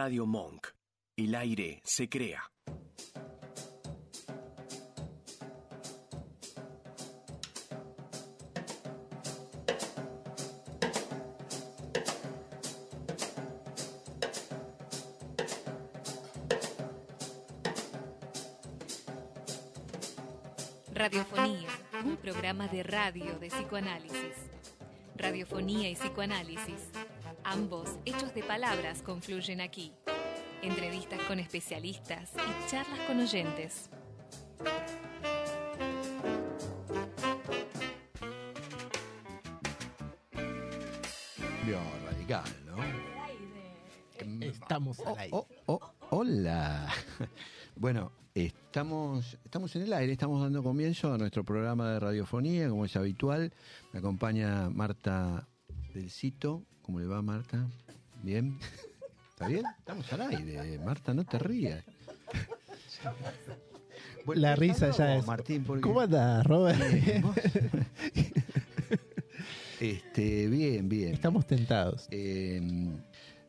[0.00, 0.68] Radio Monk.
[1.16, 2.40] El aire se crea.
[20.94, 21.68] Radiofonía,
[22.04, 24.14] un programa de radio de psicoanálisis.
[25.16, 26.88] Radiofonía y psicoanálisis,
[27.50, 29.94] ambos hechos de palabras confluyen aquí.
[30.62, 33.88] Entrevistas con especialistas y charlas con oyentes.
[41.36, 42.76] Cambio radical, ¿no?
[44.44, 45.30] Estamos al aire.
[45.32, 46.88] Oh, oh, hola.
[47.80, 52.84] Bueno, estamos, estamos en el aire, estamos dando comienzo a nuestro programa de radiofonía, como
[52.84, 53.52] es habitual.
[53.92, 55.46] Me acompaña Marta
[55.94, 56.64] del Cito.
[56.88, 57.66] ¿Cómo le va, Marta?
[58.22, 58.58] ¿Bien?
[59.32, 59.62] ¿Está bien?
[59.78, 60.78] Estamos al aire.
[60.78, 61.84] Marta, no te rías.
[64.24, 65.26] Bueno, La risa ya es.
[65.26, 66.80] Martín, porque- ¿Cómo andas, Robert?
[66.90, 67.22] Bien,
[69.80, 71.12] este, bien, bien.
[71.12, 72.08] Estamos tentados.
[72.10, 72.62] Eh,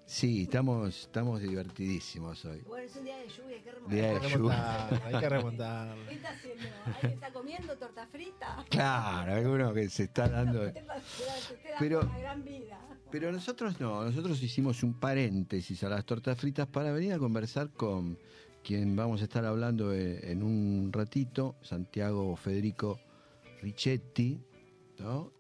[0.06, 2.60] sí, estamos, estamos divertidísimos hoy.
[2.68, 3.90] Bueno, es un día de lluvia, hay que remontar.
[3.90, 5.96] Día de Hay que remontar, hay que remontar.
[6.10, 6.64] ¿Qué está haciendo?
[6.94, 8.66] ¿Alguien está comiendo torta frita?
[8.70, 10.62] Claro, alguno que se está dando.
[11.80, 12.78] Pero- dando una gran vida.
[13.12, 17.72] Pero nosotros no, nosotros hicimos un paréntesis a las tortas fritas para venir a conversar
[17.72, 18.20] con
[18.64, 23.00] quien vamos a estar hablando eh, en un ratito, Santiago Federico
[23.64, 24.40] Richetti,
[25.00, 25.32] ¿no?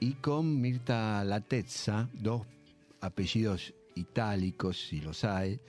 [0.00, 2.42] Y con Mirta Latezza, dos
[3.00, 5.60] apellidos itálicos, si los hay,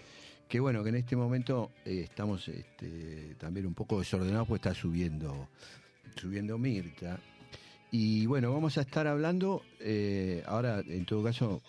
[0.50, 4.80] que bueno, que en este momento eh, estamos este, también un poco desordenados porque está
[4.80, 5.50] subiendo,
[6.16, 7.20] subiendo Mirta.
[7.92, 11.62] Y bueno, vamos a estar hablando, eh, ahora en todo caso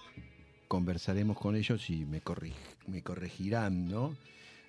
[0.69, 2.53] conversaremos con ellos y me, corrig-
[2.89, 4.17] me corregirán, ¿no?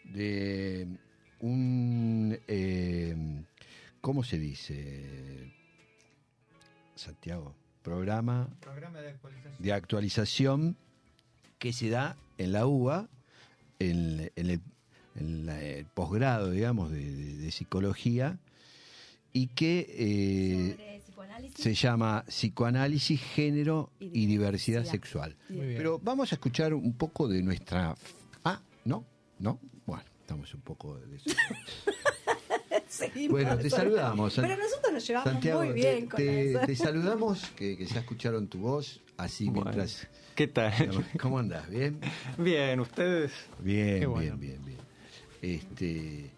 [0.04, 0.88] De
[1.40, 3.16] un, eh,
[4.02, 5.52] ¿cómo se dice?
[6.96, 9.56] Santiago, programa Programa de actualización.
[9.60, 10.78] de actualización
[11.60, 13.08] que se da en la UBA,
[13.80, 14.62] en, en el,
[15.16, 18.38] en la- el posgrado, digamos, de, de- de psicología,
[19.34, 20.97] y que eh, Sobre
[21.38, 21.64] psicoanálisis.
[21.64, 24.84] se llama Psicoanálisis, Género Y y Diversidad Diversidad.
[24.92, 25.36] Sexual.
[25.50, 25.78] Muy bien.
[25.78, 27.96] Pero vamos a escuchar un poco de nuestra...
[28.44, 29.06] Ah, ¿no?
[29.40, 29.60] ¿No?
[29.86, 31.30] Bueno, estamos un poco de eso.
[32.88, 33.32] Seguimos.
[33.32, 34.34] Bueno, te saludamos.
[34.36, 36.60] Pero nosotros nos llevamos Santiago, muy bien te, con te- eso.
[36.66, 39.64] te saludamos, que, que ya escucharon tu voz, así Bueno.
[39.66, 40.08] mientras...
[40.36, 40.74] ¿Qué tal?
[41.20, 41.70] ¿Cómo andás?
[41.70, 42.00] ¿Bien?
[42.38, 43.32] Bien, ¿ustedes?
[43.60, 44.38] Bien, bueno.
[44.38, 44.78] bien, bien, bien.
[45.42, 46.32] Este,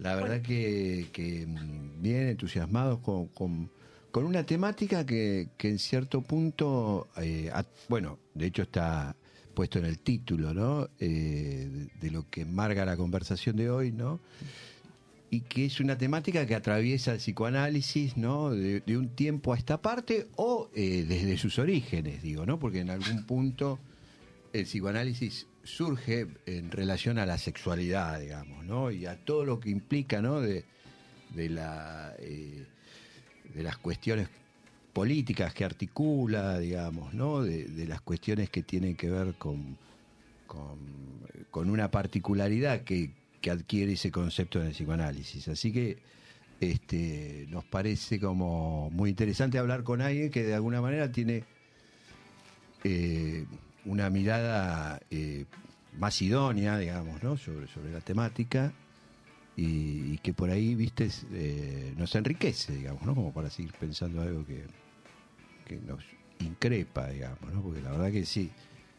[0.00, 3.70] la verdad que, que, mm, bien entusiasmados con, con,
[4.14, 7.50] con una temática que, que en cierto punto, eh,
[7.88, 9.16] bueno, de hecho está
[9.54, 10.88] puesto en el título, ¿no?
[11.00, 14.20] Eh, de, lo que marca la conversación de hoy, ¿no?
[15.30, 18.50] Y que es una temática que atraviesa el psicoanálisis, ¿no?
[18.50, 22.60] De, un tiempo a esta parte o eh, desde sus orígenes, digo, ¿no?
[22.60, 23.80] Porque en algún punto
[24.52, 28.92] el psicoanálisis surge en relación a la sexualidad, digamos, ¿no?
[28.92, 30.40] Y a todo lo que implica, ¿no?
[30.40, 30.64] De,
[31.34, 32.14] de la
[33.54, 34.28] de las cuestiones
[34.92, 37.42] políticas que articula, digamos, ¿no?
[37.42, 39.76] De, de las cuestiones que tienen que ver con,
[41.50, 43.10] con, una particularidad que,
[43.40, 45.48] que adquiere ese concepto en el psicoanálisis.
[45.48, 45.98] Así que
[46.60, 51.44] este, nos parece como muy interesante hablar con alguien que de alguna manera tiene
[52.84, 53.44] eh,
[53.84, 55.46] una mirada eh,
[55.98, 57.36] más idónea, digamos, ¿no?
[57.36, 58.72] sobre, sobre la temática
[59.56, 63.14] y, y que por ahí, viste, eh, nos enriquece, digamos, ¿no?
[63.14, 64.64] Como para seguir pensando algo que,
[65.66, 66.02] que nos
[66.40, 67.62] increpa, digamos, ¿no?
[67.62, 68.50] Porque la verdad que sí,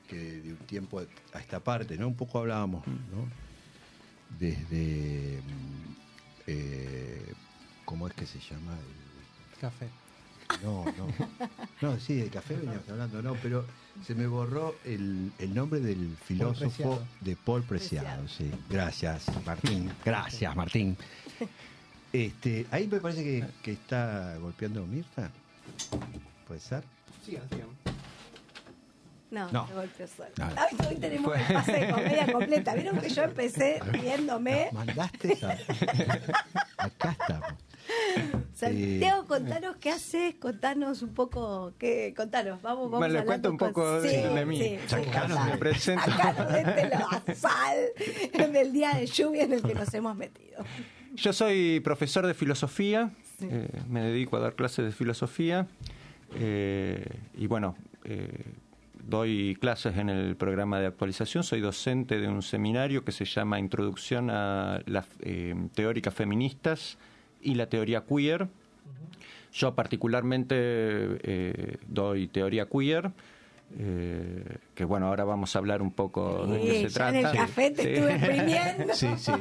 [0.07, 1.01] que de un tiempo
[1.33, 2.07] a esta parte, ¿no?
[2.07, 3.27] Un poco hablábamos, ¿no?
[4.39, 5.93] Desde, mm,
[6.47, 7.33] eh,
[7.85, 8.77] ¿cómo es que se llama?
[9.59, 9.89] Café.
[10.63, 11.07] No, no.
[11.81, 13.65] No, sí, de café veníamos hablando, no, pero
[14.05, 18.51] se me borró el, el nombre del filósofo de Paul Preciado, sí.
[18.69, 19.91] Gracias, Martín.
[20.03, 20.97] Gracias, Martín.
[22.13, 25.29] Este, ahí me parece que, que está golpeando Mirta.
[26.47, 26.83] ¿Puede ser?
[27.25, 27.67] Sigan, sigan.
[29.31, 29.67] No, No.
[29.67, 30.29] no, golpeó solo.
[30.37, 30.45] No.
[30.55, 32.73] Ay, hoy tenemos el pase de comedia completa.
[32.75, 34.69] Vieron que yo empecé riéndome.
[34.71, 35.51] ¿Mandaste esa?
[36.77, 37.53] Acá estamos.
[38.53, 43.67] Santiago, contanos qué haces, contanos un poco, qué, contanos, vamos, vamos Bueno, le hablando cuento
[43.67, 44.57] un poco de- Sí, de mí.
[44.57, 44.95] sí,
[45.51, 46.03] me presento.
[46.09, 47.77] lodazal
[48.33, 50.63] en el día de lluvia en el que nos hemos metido.
[51.15, 53.11] Yo soy profesor de filosofía,
[53.41, 55.67] eh, me dedico a dar clases de filosofía
[56.35, 57.05] eh,
[57.37, 58.29] y bueno, eh,
[59.03, 63.59] doy clases en el programa de actualización, soy docente de un seminario que se llama
[63.59, 65.05] Introducción a las
[65.73, 66.97] teóricas feministas
[67.45, 68.47] y la teoría queer.
[69.53, 73.11] Yo particularmente eh, doy teoría queer,
[73.79, 74.43] eh,
[74.75, 77.19] que bueno, ahora vamos a hablar un poco de qué Sí, se trata.
[77.19, 77.89] en el café te Sí.
[77.89, 78.93] estuve exprimiendo.
[78.93, 79.31] Sí, sí.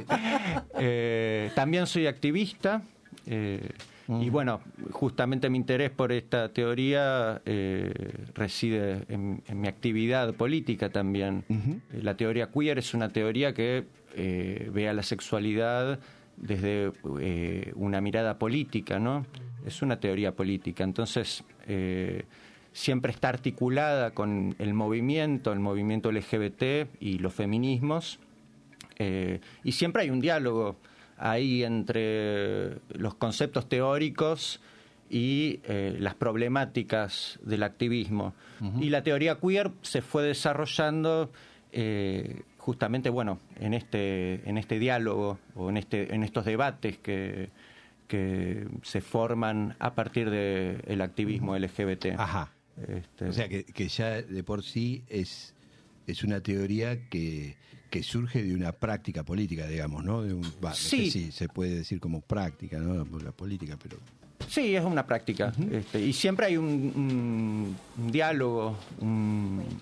[0.78, 2.82] Eh, también soy activista
[3.26, 3.68] eh,
[4.06, 4.60] y bueno,
[4.92, 7.92] justamente mi interés por esta teoría eh,
[8.34, 11.42] reside en, en mi actividad política también.
[12.02, 13.84] La teoría queer es una teoría que
[14.14, 15.98] eh, ve a la sexualidad
[16.36, 19.26] desde eh, una mirada política, ¿no?
[19.64, 20.84] Es una teoría política.
[20.84, 22.24] Entonces, eh,
[22.72, 28.18] siempre está articulada con el movimiento, el movimiento LGBT y los feminismos.
[28.98, 30.76] Eh, y siempre hay un diálogo
[31.16, 34.60] ahí entre los conceptos teóricos
[35.08, 38.34] y eh, las problemáticas del activismo.
[38.80, 41.30] Y la teoría queer se fue desarrollando
[41.70, 47.50] eh, justamente, bueno, en este, en este diálogo o en, este, en estos debates que,
[48.08, 52.06] que se forman a partir del activismo LGBT.
[52.18, 52.50] Ajá.
[52.88, 55.54] Este, O sea que, que ya de por sí es,
[56.06, 57.56] es una teoría que,
[57.90, 60.22] que surge de una práctica política, digamos, ¿no?
[60.22, 61.10] De un, no sé Sí.
[61.10, 62.94] si se puede decir como práctica, ¿no?
[62.94, 63.98] La, la política, pero...
[64.48, 65.52] Sí, es una práctica.
[65.70, 68.76] este, y siempre hay un, un- un diálogo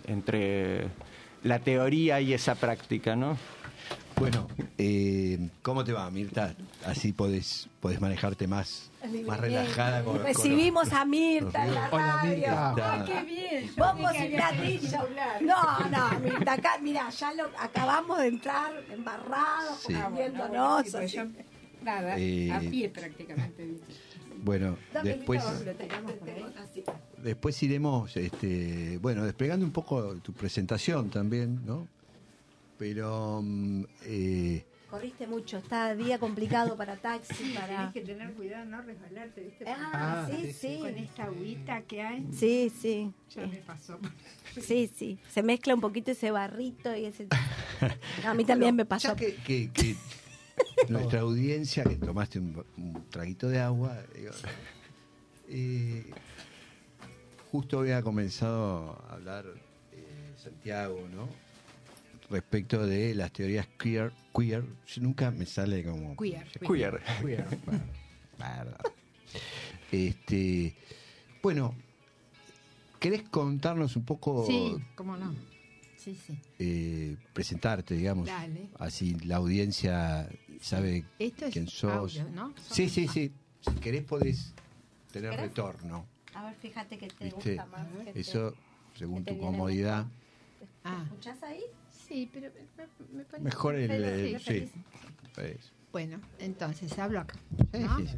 [0.07, 0.87] entre
[1.43, 3.37] la teoría y esa práctica, ¿no?
[4.17, 4.47] Bueno,
[4.79, 6.55] eh, ¿cómo te va, Mirta?
[6.87, 8.91] Así podés, podés manejarte más,
[9.27, 10.05] más relajada.
[10.05, 12.31] con- con- Recibimos a Mirta en la Hola, radio.
[12.37, 12.93] Mirta.
[12.93, 13.71] Ay, qué bien.
[13.77, 14.99] Vos platillo.
[15.41, 19.95] No, no, Mirta, acá, mira, ya lo acabamos de entrar embarrados, Sí.
[20.15, 20.85] viéndonos.
[20.85, 21.17] Sí, pues así.
[21.17, 21.25] yo,
[21.83, 23.67] nada, Eh, a pie prácticamente.
[24.43, 25.43] Bueno, Dame después.
[25.45, 26.85] Así.
[27.23, 31.87] después iremos, este, bueno, desplegando un poco tu presentación también, ¿no?
[32.79, 37.67] Pero mm, eh, Corriste mucho, está día complicado para taxi, para...
[37.67, 39.65] Tienes que tener cuidado no resbalarte, ¿viste?
[39.67, 40.79] Ah, Ah, sí, sí, sí.
[40.81, 43.11] Con esta agüita que hay, Sí, sí.
[43.35, 43.99] ya me pasó.
[44.61, 45.19] Sí, sí.
[45.31, 47.27] Se mezcla un poquito ese barrito y ese...
[48.27, 49.09] A mí también me pasó.
[49.09, 49.97] ya que, que- que
[50.89, 54.33] nuestra audiencia, que tomaste un, un traguito de agua, digo,
[55.49, 56.11] eh,
[57.51, 59.45] justo había comenzado a hablar
[59.93, 61.29] eh, Santiago, ¿no?
[62.31, 64.65] Respecto de las teorías queer, queer,
[64.99, 67.03] nunca me sale como Queer, Queer.
[68.39, 68.77] Perdón.
[69.91, 70.75] Este,
[71.43, 71.75] bueno,
[72.99, 75.35] ¿querés contarnos un poco, Sí, cómo no.
[76.03, 76.39] Sí, sí.
[76.59, 78.27] eh, presentarte, digamos?
[78.27, 78.69] Dale.
[78.79, 80.29] Así la audiencia
[80.61, 82.19] sabe Esto es quién sos.
[82.19, 82.55] audio, ¿no?
[82.71, 83.33] Sí, sí, sí.
[83.61, 84.53] Si querés podés
[85.13, 85.49] tener ¿Querés?
[85.49, 86.07] retorno.
[86.35, 87.51] A ver, fíjate que te ¿Viste?
[87.57, 87.87] gusta más.
[88.05, 88.55] que te- Eso,
[88.97, 90.07] según que te tu comodidad.
[90.85, 91.61] Ah, ¿Escuchás ahí?
[92.09, 93.91] sí, pero me, me parece- Mejor el...
[93.91, 94.69] El- sí.
[95.93, 97.39] Bueno, entonces hablo acá.
[97.73, 97.97] Sí, ¿no?
[97.99, 98.17] sí, sí.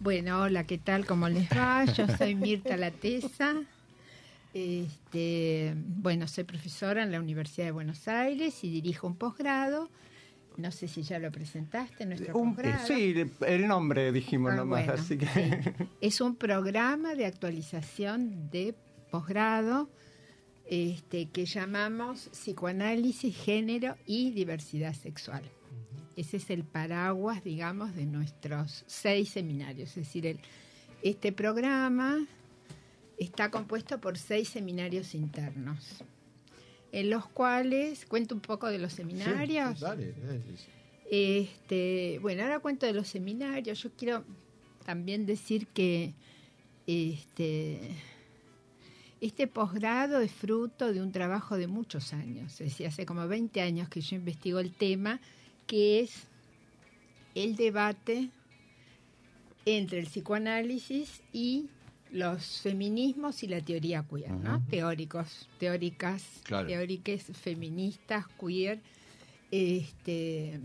[0.00, 1.06] Bueno, hola, ¿qué tal?
[1.06, 1.84] ¿Cómo les va?
[1.84, 3.54] Yo soy Mirta Latesa.
[4.54, 9.90] Este, bueno, soy profesora en la Universidad de Buenos Aires y dirijo un posgrado.
[10.56, 12.86] No sé si ya lo presentaste, nuestro Un- eh, posgrado.
[12.86, 13.14] sí,
[13.46, 15.26] el nombre dijimos Ah, nomás, bueno, así que...
[15.26, 15.86] sí.
[16.00, 18.74] Es un programa de actualización de
[19.10, 19.88] posgrado
[20.68, 25.42] este, que llamamos Psicoanálisis, Género y Diversidad Sexual.
[26.16, 29.90] Ese es el paraguas, digamos, de nuestros seis seminarios.
[29.90, 30.40] Es decir, el-
[31.02, 32.26] este programa
[33.24, 36.02] está compuesto por seis seminarios internos,
[36.90, 39.78] en los cuales cuento un poco de los seminarios.
[39.78, 40.40] Sí, dale, dale.
[41.10, 43.82] Este, bueno, ahora cuento de los seminarios.
[43.82, 44.24] Yo quiero
[44.84, 46.14] también decir que
[46.86, 47.80] este,
[49.20, 52.52] este posgrado es fruto de un trabajo de muchos años.
[52.52, 55.20] Es decir, hace como 20 años que yo investigo el tema,
[55.66, 56.26] que es
[57.34, 58.30] el debate
[59.66, 61.68] entre el psicoanálisis y
[62.12, 64.62] los feminismos y la teoría queer, ¿no?
[64.68, 66.66] Teóricos, teóricas, Claro.
[66.68, 68.80] teóricas feministas, queer.
[69.50, 70.60] Este,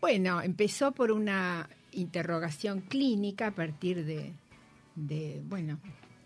[0.00, 4.32] bueno, empezó por una interrogación clínica a partir de,
[4.94, 5.78] de, bueno,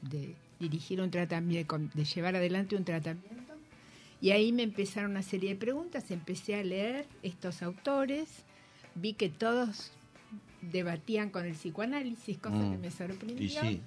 [0.03, 3.55] de dirigir un tratamiento, de llevar adelante un tratamiento.
[4.21, 8.29] Y ahí me empezaron una serie de preguntas, empecé a leer estos autores,
[8.95, 9.91] vi que todos
[10.73, 12.73] debatían con el psicoanálisis, cosa Mm.
[12.73, 13.45] que me sorprendió.
[13.45, 13.81] Y sí,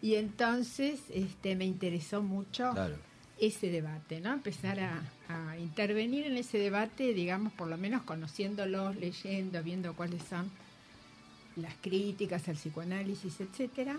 [0.00, 2.94] Y entonces este, me interesó mucho claro.
[3.40, 4.32] ese debate, ¿no?
[4.32, 10.22] Empezar a, a intervenir en ese debate, digamos, por lo menos conociéndolos, leyendo, viendo cuáles
[10.22, 10.50] son
[11.56, 13.96] las críticas al psicoanálisis, etcétera.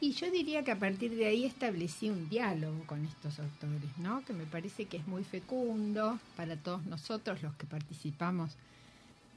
[0.00, 4.24] Y yo diría que a partir de ahí establecí un diálogo con estos autores, ¿no?
[4.24, 8.52] Que me parece que es muy fecundo para todos nosotros los que participamos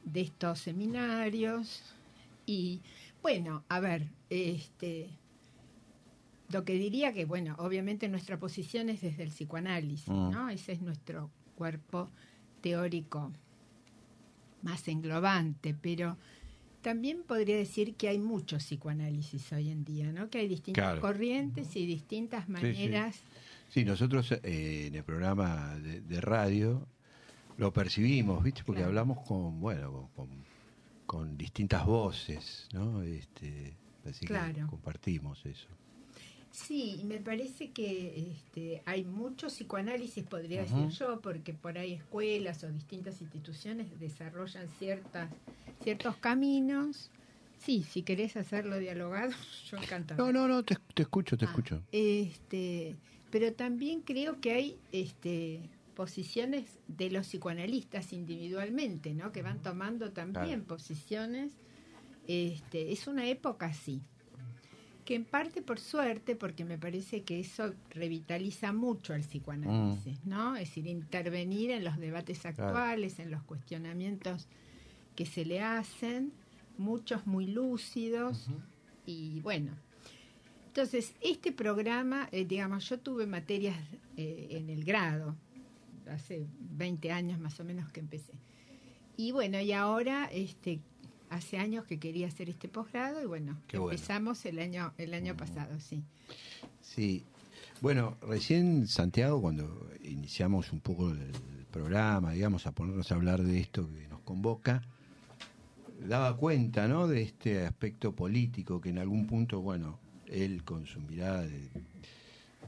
[0.04, 1.84] de estos seminarios.
[2.46, 2.82] Y
[3.22, 5.10] bueno, a ver, este
[6.50, 10.32] lo que diría que, bueno, obviamente nuestra posición es desde el psicoanálisis, Mm.
[10.32, 10.50] ¿no?
[10.50, 12.10] Ese es nuestro cuerpo
[12.60, 13.32] teórico
[14.62, 16.18] más englobante, pero
[16.82, 20.30] también podría decir que hay mucho psicoanálisis hoy en día, ¿no?
[20.30, 21.02] Que hay distintas Claro.
[21.02, 22.52] corrientes y distintas sí.
[22.52, 23.22] maneras.
[23.70, 26.86] Sí, nosotros eh, en el programa de, de radio
[27.62, 28.64] lo percibimos, ¿viste?
[28.66, 28.90] Porque Claro.
[28.90, 30.44] hablamos con, bueno, con, con-
[31.06, 33.04] con distintas voces, ¿no?
[33.04, 34.54] Este, así Claro.
[34.56, 35.68] que compartimos eso.
[36.52, 42.64] Sí, me parece que este, hay mucho psicoanálisis, podría decir yo, porque por ahí escuelas
[42.64, 45.30] o distintas instituciones desarrollan ciertas,
[45.84, 47.10] ciertos caminos.
[47.60, 49.32] Sí, si querés hacerlo dialogado,
[49.70, 50.22] yo encantada.
[50.22, 51.82] No, no, no, te, te escucho, te Ah, escucho.
[51.92, 52.96] Este,
[53.30, 55.62] pero también creo que hay este,
[55.96, 59.32] posiciones de los psicoanalistas individualmente, ¿no?
[59.32, 60.66] Que van tomando también Claro.
[60.66, 61.52] posiciones.
[62.28, 64.02] Este, es una época así.
[65.06, 70.56] Que en parte por suerte, porque me parece que eso revitaliza mucho al psicoanálisis, ¿no?
[70.56, 74.48] Es decir, intervenir en los debates actuales, en los cuestionamientos
[75.16, 76.32] que se le hacen,
[76.78, 78.48] muchos muy lúcidos,
[79.06, 79.72] y bueno,
[80.68, 83.76] entonces, este programa, eh, digamos, yo tuve materias
[84.16, 85.36] eh, en el grado,
[86.12, 88.34] hace 20 años más o menos que empecé.
[89.18, 90.80] Y bueno, y ahora, este,
[91.30, 93.94] hace años que quería hacer este posgrado y bueno, Qué bueno.
[93.94, 96.04] empezamos el año, el año pasado, sí.
[96.82, 97.24] Sí.
[97.82, 103.60] Bueno, recién Santiago, cuando iniciamos un poco el programa, digamos, a ponernos a hablar de
[103.60, 104.82] esto que nos convoca,
[106.08, 107.08] daba cuenta, ¿no?
[107.08, 111.70] De este aspecto político que en algún punto, bueno, él con su mirada de-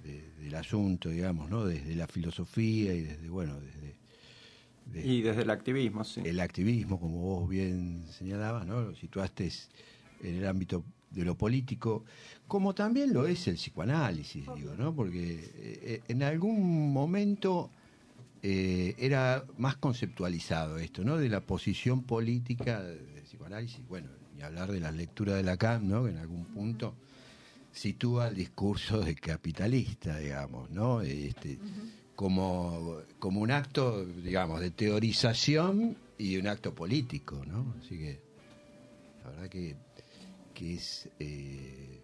[0.03, 1.65] de- del asunto, digamos, ¿no?
[1.65, 3.95] Desde la filosofía y desde, bueno, desde
[4.91, 6.21] de- Y desde el activismo, sí.
[6.25, 8.81] el activismo, como vos bien señalabas, ¿no?
[8.81, 9.49] Lo situaste
[10.21, 12.03] en el ámbito de lo político,
[12.47, 14.93] como también lo es el psicoanálisis, digo, ¿no?
[14.93, 17.69] Porque eh, en algún momento
[18.41, 21.17] eh, era más conceptualizado esto, ¿no?
[21.17, 26.03] De la posición política del psicoanálisis, bueno, ni hablar de la lectura de Lacan, ¿no?
[26.03, 26.93] Que en algún punto
[27.73, 31.01] sitúa el discurso de capitalista, digamos, ¿no?
[31.01, 31.57] Este,
[32.15, 37.75] como, como un acto, digamos, de teorización y un acto político, ¿no?
[37.79, 38.19] Así que
[39.23, 39.75] la verdad que,
[40.53, 42.01] que es eh,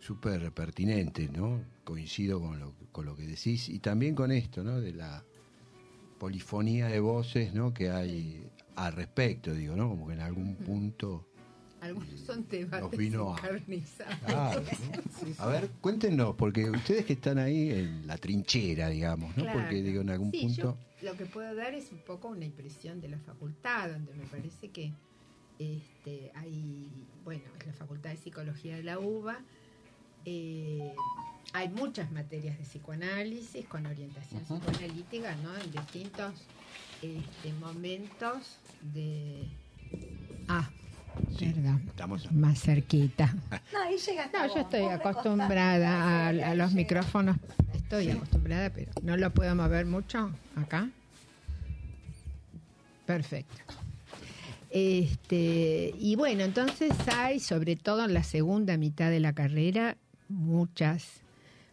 [0.00, 1.62] súper pertinente, ¿no?
[1.84, 4.80] Coincido con lo, con lo que decís y también con esto, ¿no?
[4.80, 5.24] De la
[6.18, 7.72] polifonía de voces, ¿no?
[7.72, 9.88] Que hay al respecto, digo, ¿no?
[9.88, 11.28] Como que en algún punto...
[11.82, 14.56] Algunos son debates Nos vino a-.
[15.38, 19.42] A ver, cuéntenos, porque ustedes que están ahí en la trinchera, digamos, ¿no?
[19.42, 19.60] Claro.
[19.60, 20.62] Porque digo, en algún Sí, punto...
[20.62, 24.24] yo lo que puedo dar es un poco una impresión de la facultad, donde me
[24.26, 24.92] parece que
[25.58, 26.88] este, hay,
[27.24, 29.40] bueno, es la Facultad de Psicología de la UBA,
[30.24, 30.94] eh,
[31.52, 35.56] hay muchas materias de psicoanálisis con orientación psicoanalítica, ¿no?
[35.58, 36.32] En distintos
[37.02, 38.58] este, momentos
[38.94, 39.48] de...
[40.46, 40.70] Ah,
[41.38, 43.34] Sí, perdón, estamos a- más cerquita.
[43.72, 44.54] No, ahí llegaste No, vos.
[44.54, 47.36] yo estoy acostumbrada a, los micrófonos.
[47.74, 50.88] Estoy acostumbrada, pero no lo puedo mover mucho acá.
[53.06, 53.56] Perfecto.
[54.70, 59.96] Este, y bueno, entonces hay, sobre todo en la segunda mitad de la carrera,
[60.28, 61.20] muchas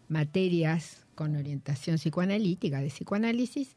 [0.10, 3.75] materias con orientación psicoanalítica, de psicoanálisis.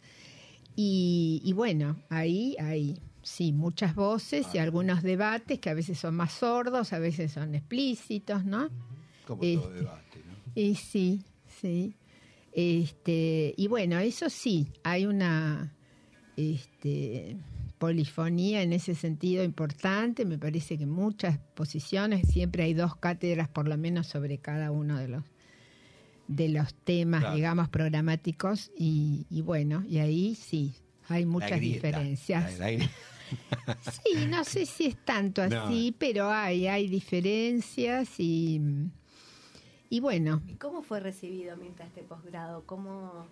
[0.74, 6.14] Y, y bueno, ahí hay, sí, muchas voces y algunos debates que a veces son
[6.14, 8.68] más sordos, a veces son explícitos, ¿no?
[9.26, 10.52] Como todo Este, debate, ¿no?
[10.54, 11.22] Y sí,
[11.60, 11.94] sí.
[12.52, 15.74] Este, y bueno, eso sí, hay una
[16.36, 17.36] este,
[17.78, 20.24] polifonía en ese sentido importante.
[20.24, 24.98] Me parece que muchas posiciones, siempre hay dos cátedras por lo menos sobre cada uno
[24.98, 25.24] de los
[26.28, 27.36] de los temas, Claro.
[27.36, 28.70] digamos, programáticos.
[28.78, 30.74] Y, y bueno, y ahí sí,
[31.12, 32.58] hay La muchas grieta, diferencias.
[32.58, 32.90] la- la-
[34.04, 35.62] Sí, no sé si es tanto No.
[35.64, 38.60] así, pero hay, hay diferencias y,
[39.88, 42.62] y bueno, ¿Y cómo fue recibido mientras este posgrado?
[42.66, 43.26] ¿Cómo...?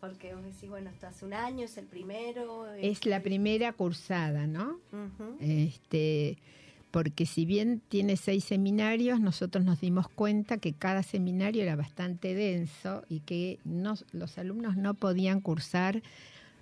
[0.00, 2.70] Porque vos decís, bueno, esto hace un año, es el primero.
[2.74, 4.78] es la primera cursada, ¿no?
[5.40, 6.36] Este,
[6.90, 12.34] porque si bien tiene seis seminarios, nosotros nos dimos cuenta que cada seminario era bastante
[12.34, 16.02] denso y que no- los alumnos no podían cursar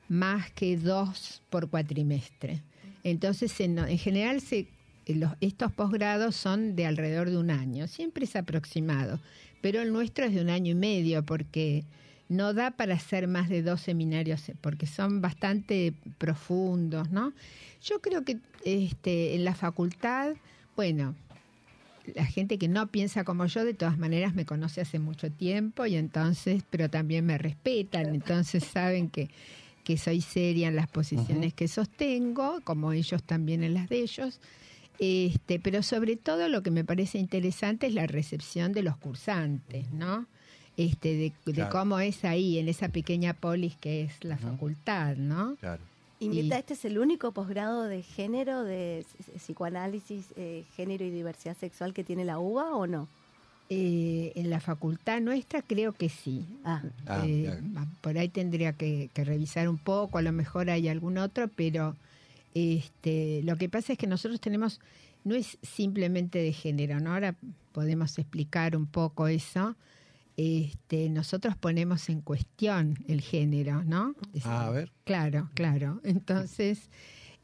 [0.09, 2.61] más que dos por cuatrimestre.
[3.03, 4.67] Entonces, en, en general se
[5.07, 9.21] eh, los- estos posgrados son de alrededor de un año, siempre es aproximado,
[9.61, 11.85] pero el nuestro es de un año y medio porque
[12.31, 17.33] no da para hacer más de dos seminarios porque son bastante profundos, ¿no?
[17.83, 20.35] Yo creo que este, en la facultad,
[20.75, 21.15] bueno,
[22.15, 25.85] la gente que no piensa como yo, de todas maneras me conoce hace mucho tiempo
[25.87, 29.29] y entonces, pero también me respetan, entonces saben que,
[29.85, 34.41] que soy seria en las posiciones que sostengo, como ellos también en las de ellos.
[34.99, 39.91] Este, pero sobre todo lo que me parece interesante es la recepción de los cursantes,
[39.93, 40.27] ¿no?
[40.77, 41.71] Este, de, de Claro.
[41.71, 45.57] cómo es ahí, en esa pequeña polis que es la facultad, ¿no?
[45.57, 45.83] Claro.
[46.21, 49.05] Y Mirta, ¿este es el único posgrado de género, de
[49.37, 53.09] psicoanálisis, eh, género y diversidad sexual que tiene la UBA o no?
[53.77, 56.45] Eh, en la facultad nuestra creo que sí.
[56.65, 60.71] Ah, Ah, Eh, va- por ahí tendría que, que revisar un poco, a lo mejor
[60.71, 61.97] hay algún otro, pero
[62.55, 64.81] este, lo que pasa es que nosotros tenemos,
[65.25, 67.13] no es simplemente de género, ¿no?
[67.15, 67.35] Ahora
[67.73, 69.75] podemos explicar un poco eso.
[70.37, 74.15] Este, nosotros ponemos en cuestión el género, ¿no?
[74.35, 74.91] Es- Ah, a ver.
[75.05, 76.01] Claro, claro.
[76.05, 76.91] Entonces,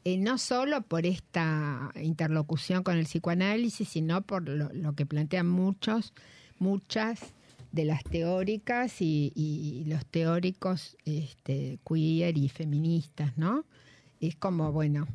[0.03, 5.47] eh, no solo por esta interlocución con el psicoanálisis, sino por lo, lo que plantean
[5.47, 6.13] muchos,
[6.59, 7.33] muchas
[7.71, 13.65] de las teóricas y, y los teóricos este, queer y feministas, ¿no?
[14.19, 15.07] Es como, bueno,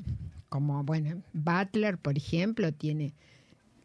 [0.49, 3.12] como, bueno, Butler, por ejemplo, tiene,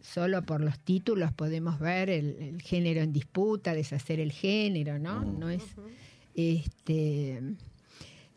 [0.02, 5.24] solo por los títulos podemos ver el, el género en disputa, deshacer el género, ¿no?
[5.24, 5.64] No es,
[6.36, 7.42] este,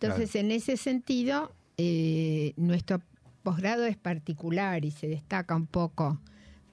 [0.01, 3.01] entonces, en ese sentido, eh, nuestro
[3.43, 6.21] posgrado es particular y se destaca un poco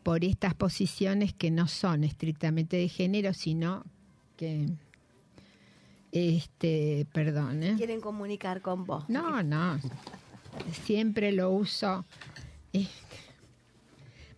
[0.04, 3.84] por estas posiciones que no son estrictamente de género, sino
[4.38, 4.68] que,
[6.12, 7.76] este, perdón, ¿eh?
[7.78, 9.08] quieren comunicar con vos.
[9.10, 9.80] No, no.
[10.86, 12.06] Siempre lo uso
[12.74, 12.88] eh,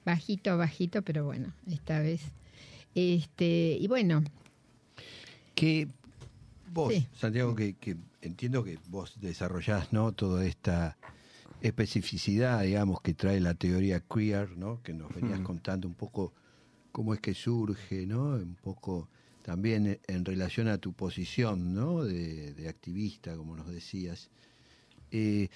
[0.06, 2.22] bajito, bajito, pero bueno, esta vez.
[2.96, 4.24] Este, y bueno,
[5.56, 5.88] Que
[6.72, 7.08] vos, Sí.
[7.16, 10.14] Santiago, que, que entiendo que vos desarrollás ¿no?
[10.14, 10.98] toda esta
[11.62, 14.82] especificidad, digamos, que trae la teoría queer, ¿no?
[14.82, 16.34] que nos venías contando un poco
[16.92, 18.30] cómo es que surge, ¿no?
[18.36, 19.10] un poco
[19.44, 22.04] también en relación a tu posición ¿no?
[22.04, 24.30] de, de activista, como nos decías.
[25.12, 25.50] Eh,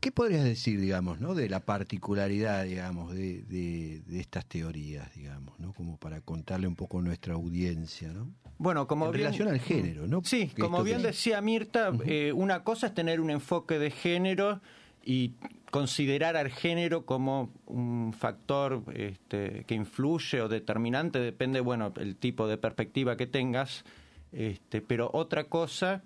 [0.00, 1.34] ¿Qué podrías decir, digamos, ¿no?
[1.34, 5.72] de la particularidad, digamos, de, de- de estas teorías, digamos, ¿no?
[5.74, 8.28] como para contarle un poco a nuestra audiencia, ¿no?
[8.58, 10.22] Bueno, como en bien- relación al género, ¿no?
[10.24, 14.60] Sí, como bien que- decía Mirta, eh, una cosa es tener un enfoque de género
[15.04, 15.34] y
[15.70, 22.46] considerar al género como un factor este, que influye o determinante, depende, bueno, el tipo
[22.48, 23.84] de perspectiva que tengas,
[24.32, 26.02] este, pero otra cosa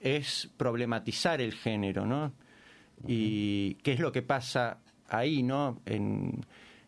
[0.00, 2.32] es problematizar el género, ¿no?
[3.06, 5.80] Y qué es lo que pasa ahí, ¿no?
[5.86, 6.44] En,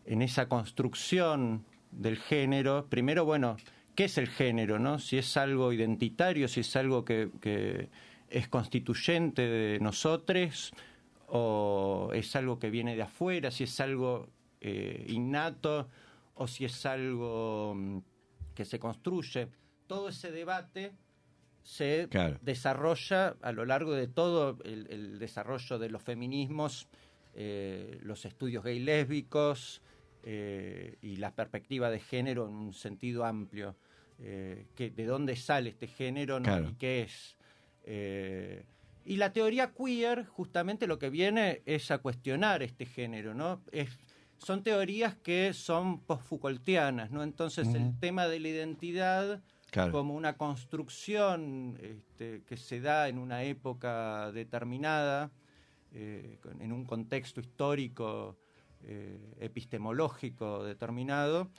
[0.06, 2.86] en esa construcción del género.
[2.88, 3.56] Primero, bueno,
[3.94, 4.98] ¿qué es el género, no?
[4.98, 7.88] Si es algo identitario, si es algo que, que
[8.28, 10.72] es constituyente de nosotros,
[11.28, 14.28] o es algo que viene de afuera, si es algo
[14.60, 15.88] eh, innato,
[16.34, 17.98] o si es algo mm,
[18.54, 19.48] que se construye.
[19.86, 20.92] Todo ese debate
[21.64, 22.38] se Claro.
[22.42, 26.86] desarrolla a lo largo de todo el, el desarrollo de los feminismos,
[27.34, 29.82] eh, los estudios gay lésbicos
[30.22, 33.76] eh, y la perspectiva de género en un sentido amplio.
[34.20, 36.44] Eh, que, ¿De dónde sale este género no?
[36.44, 36.68] Claro.
[36.68, 37.36] y qué es?
[37.84, 38.64] Eh,
[39.04, 43.62] y la teoría queer justamente lo que viene es a cuestionar este género, ¿no?
[43.72, 43.98] Es,
[44.38, 47.22] son teorías que son post-Foucaultianas, ¿no?
[47.22, 49.42] Entonces el tema de la identidad
[49.74, 49.90] Claro.
[49.90, 55.32] como una construcción este, que se da en una época determinada,
[55.90, 58.36] eh, en un contexto histórico,
[58.84, 61.50] eh, epistemológico determinado,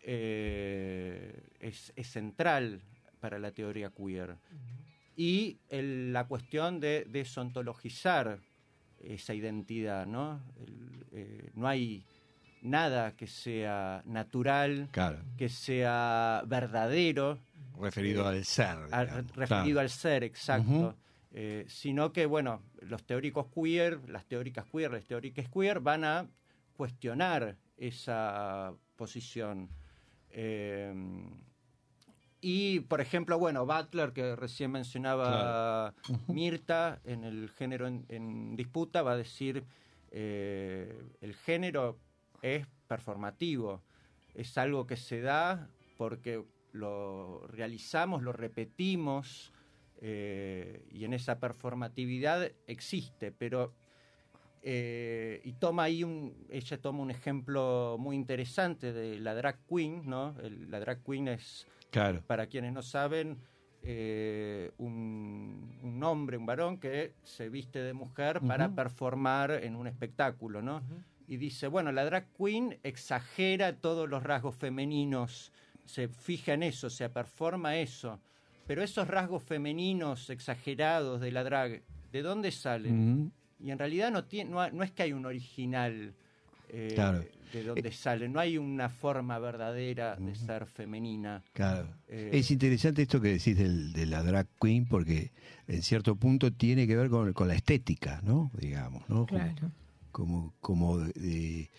[0.00, 2.82] eh, es, es central
[3.18, 4.36] para la teoría queer.
[5.16, 8.38] Y el- la cuestión de desontologizar
[9.00, 10.40] esa identidad, ¿no?
[10.60, 12.04] El- eh, no hay
[12.62, 17.38] nada que sea natural, Claro, que sea verdadero,
[17.80, 18.76] referido al ser.
[18.86, 19.26] digamos.
[19.34, 19.80] referido Claro.
[19.80, 20.96] al ser, exacto.
[21.32, 26.28] Eh, sino que, bueno, los teóricos queer, las teóricas queer, las teóricas queer van a
[26.76, 29.68] cuestionar esa posición.
[30.30, 30.94] Eh,
[32.40, 35.94] y, por ejemplo, bueno, Butler, que recién mencionaba
[36.28, 39.64] Mirta, en el género en, en disputa, va a decir,
[40.10, 41.98] eh, el género
[42.42, 43.82] es performativo,
[44.34, 46.44] es algo que se da porque
[46.76, 49.52] lo realizamos, lo repetimos,
[50.00, 53.72] eh, y en esa performatividad existe, pero
[54.62, 60.02] eh, y toma ahí un, ella toma un ejemplo muy interesante de la drag queen,
[60.08, 60.34] ¿no?
[60.42, 62.20] El- la drag queen es, Claro.
[62.26, 63.38] para quienes no saben,
[63.82, 69.86] eh, un, un hombre, un varón que se viste de mujer para performar en un
[69.86, 70.82] espectáculo, ¿no?
[71.28, 75.52] Y dice, bueno, la drag queen exagera todos los rasgos femeninos,
[75.86, 78.20] se fija en eso, se performa eso,
[78.66, 83.32] pero esos rasgos femeninos exagerados de la drag, ¿de dónde salen?
[83.58, 86.12] Y en realidad no, tiene, no, no es que hay un original
[86.68, 87.24] eh, Claro.
[87.52, 91.42] de dónde sale, no hay una forma verdadera de ser femenina.
[91.52, 91.88] Claro.
[92.08, 95.30] Eh, es interesante esto que decís del- de la drag queen porque
[95.68, 98.50] en cierto punto tiene que ver con, con la estética, ¿no?
[98.58, 99.26] Digamos, ¿no?
[99.26, 99.70] Como- Claro.
[100.10, 101.70] Como, como de- de-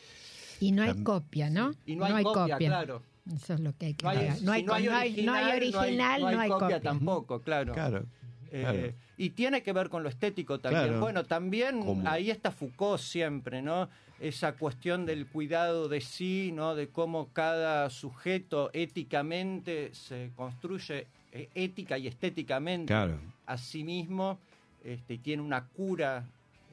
[0.62, 1.72] Y no hay copia, ¿no?
[1.86, 3.04] Y no hay, copia, claro.
[3.35, 4.17] Eso es lo que hay que No hay.
[4.17, 6.81] No hay, si no hay co- no hay- original, no hay original, no hay, copia.
[6.81, 7.73] tampoco, claro.
[7.73, 8.05] Claro.
[8.49, 8.93] Eh, claro.
[9.17, 10.85] y tiene que ver con lo estético también.
[10.85, 10.99] Claro.
[11.01, 12.07] Bueno, también ¿Cómo?
[12.09, 13.89] ahí está Foucault siempre, ¿no?
[14.21, 16.73] Esa cuestión del cuidado de sí, ¿no?
[16.73, 23.19] De cómo cada sujeto éticamente se construye eh, ética y estéticamente Claro.
[23.45, 24.39] a sí mismo
[24.83, 26.23] este, y tiene una cura,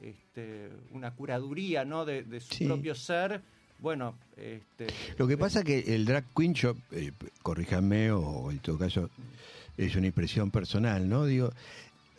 [0.01, 2.05] este, una curaduría, ¿no?
[2.05, 2.65] De, de su Sí.
[2.65, 3.41] propio ser.
[3.85, 4.87] Bueno, este,
[5.19, 7.11] Lo que pasa que el drag queen, yo, eh,
[7.43, 9.11] corríjanme o en todo caso
[9.77, 11.25] es una impresión personal, ¿no?
[11.25, 11.53] Digo,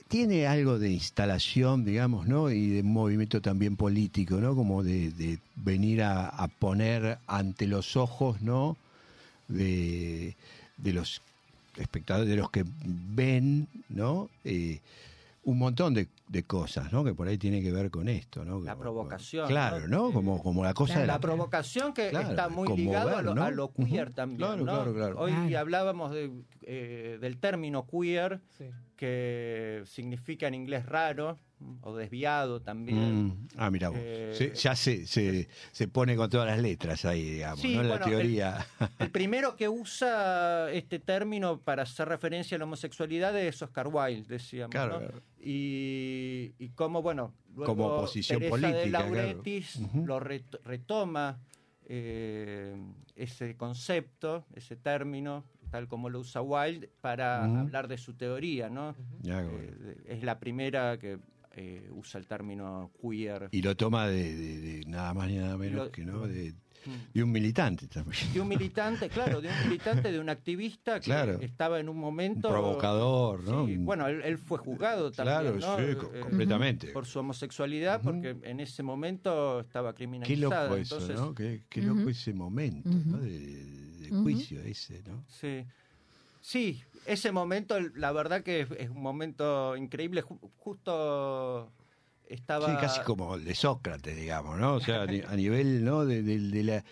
[0.06, 2.52] tiene algo de instalación, digamos, ¿no?
[2.52, 4.54] Y de movimiento también político, ¿no?
[4.54, 8.76] Como de, de venir a, a poner ante los ojos, ¿no?
[9.48, 10.36] De,
[10.76, 11.20] de los
[11.78, 14.30] espectadores, de los que ven, ¿no?
[14.44, 14.78] Eh,
[15.46, 17.04] un montón de, de cosas, ¿no?
[17.04, 18.60] Que por ahí tiene que ver con esto, ¿no?
[18.60, 20.06] La Como- provocación, Claro, ¿no?
[20.08, 20.12] ¿no?
[20.12, 23.34] Como, como la cosa de la provocación que Claro, está muy conmover, ligado a lo,
[23.34, 23.42] ¿no?
[23.44, 24.38] a lo queer también.
[24.38, 24.72] Claro, ¿no?
[24.72, 25.18] claro, claro.
[25.20, 25.58] Hoy Claro.
[25.60, 26.32] hablábamos de,
[26.62, 28.64] eh, del término queer, Sí.
[28.96, 31.38] que significa en inglés raro
[31.80, 33.24] o desviado también.
[33.26, 33.98] Mm, Ah, mira vos.
[34.00, 37.82] Eh, Se- ya se, se, se pone con todas las letras ahí, digamos, Sí, ¿no?
[37.82, 38.66] La bueno, teoría.
[38.98, 44.26] El primero que usa este término para hacer referencia a la homosexualidad es Oscar Wilde,
[44.28, 44.70] decíamos.
[44.72, 44.98] Claro, ¿no?
[45.06, 45.22] claro.
[45.40, 49.14] Y, y cómo, bueno, luego Como posición Teresa política, de claro.
[49.14, 50.06] Lauretis Ujú.
[50.06, 51.38] lo ret- retoma
[51.88, 52.76] eh,
[53.14, 58.94] ese concepto, ese término, tal como lo usa Wilde, para hablar de su teoría, ¿no?
[59.24, 61.18] Eh, es la primera que
[61.56, 63.48] eh, usa el término queer.
[63.50, 66.54] y lo toma de, de- de nada más ni nada menos Lo- que no de,
[66.86, 67.14] Mm.
[67.14, 68.32] de un militante también.
[68.32, 71.40] de un militante, claro, de un militante, de un activista que Claro.
[71.40, 72.48] estaba en un Un momento...
[72.48, 73.66] provocador, ¿no?
[73.66, 75.76] Sí, bueno, él, él fue juzgado Claro, también, ¿no?
[75.78, 75.82] sí,
[76.14, 76.88] Eh, completamente.
[76.92, 80.68] Por su homosexualidad, porque en ese momento estaba Qué criminalizado.
[80.68, 81.34] loco eso, entonces, ¿no?
[81.34, 83.18] Qué, qué loco ese momento, ¿no?
[83.18, 85.24] De, juicio ese, ¿no?
[85.26, 85.64] Sí.
[86.48, 90.22] Sí, ese momento, la verdad que es, es un momento increíble.
[90.22, 91.72] Ju- justo
[92.28, 92.68] estaba...
[92.70, 94.74] Sí, casi como el de Sócrates, digamos, ¿no?
[94.74, 96.04] O sea, a ni- a nivel, ¿no?
[96.04, 96.84] De, de- de la,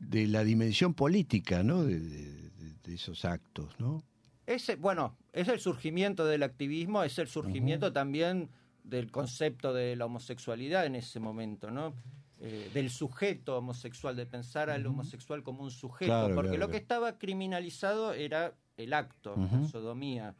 [0.00, 1.84] de la dimensión política, ¿no?
[1.84, 2.50] De,
[2.92, 4.02] esos actos, ¿no?
[4.44, 8.50] Ese, bueno, es el surgimiento del activismo, es el surgimiento también
[8.82, 11.94] del concepto de la homosexualidad en ese momento, ¿no?
[12.40, 16.70] Eh, del sujeto homosexual, de pensar al homosexual como un sujeto, Claro, porque claro, lo
[16.72, 19.68] que estaba criminalizado era el acto, la Ujú.
[19.68, 20.34] sodomía.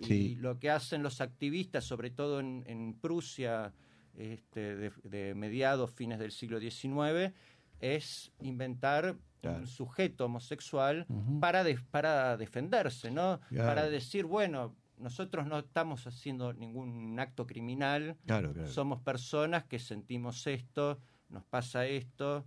[0.00, 0.36] Y Sí.
[0.36, 3.72] lo que hacen los activistas, sobre todo en, en Prusia,
[4.16, 7.32] este, de, de mediados, fines del siglo XIX,
[7.80, 9.58] es inventar Claro.
[9.60, 11.06] un sujeto homosexual
[11.40, 13.38] para, de- para defenderse, ¿no?
[13.50, 13.68] Claro.
[13.68, 18.66] Para decir, bueno, nosotros no estamos haciendo ningún acto criminal, claro.
[18.66, 20.98] somos personas que sentimos esto,
[21.28, 22.44] nos pasa esto,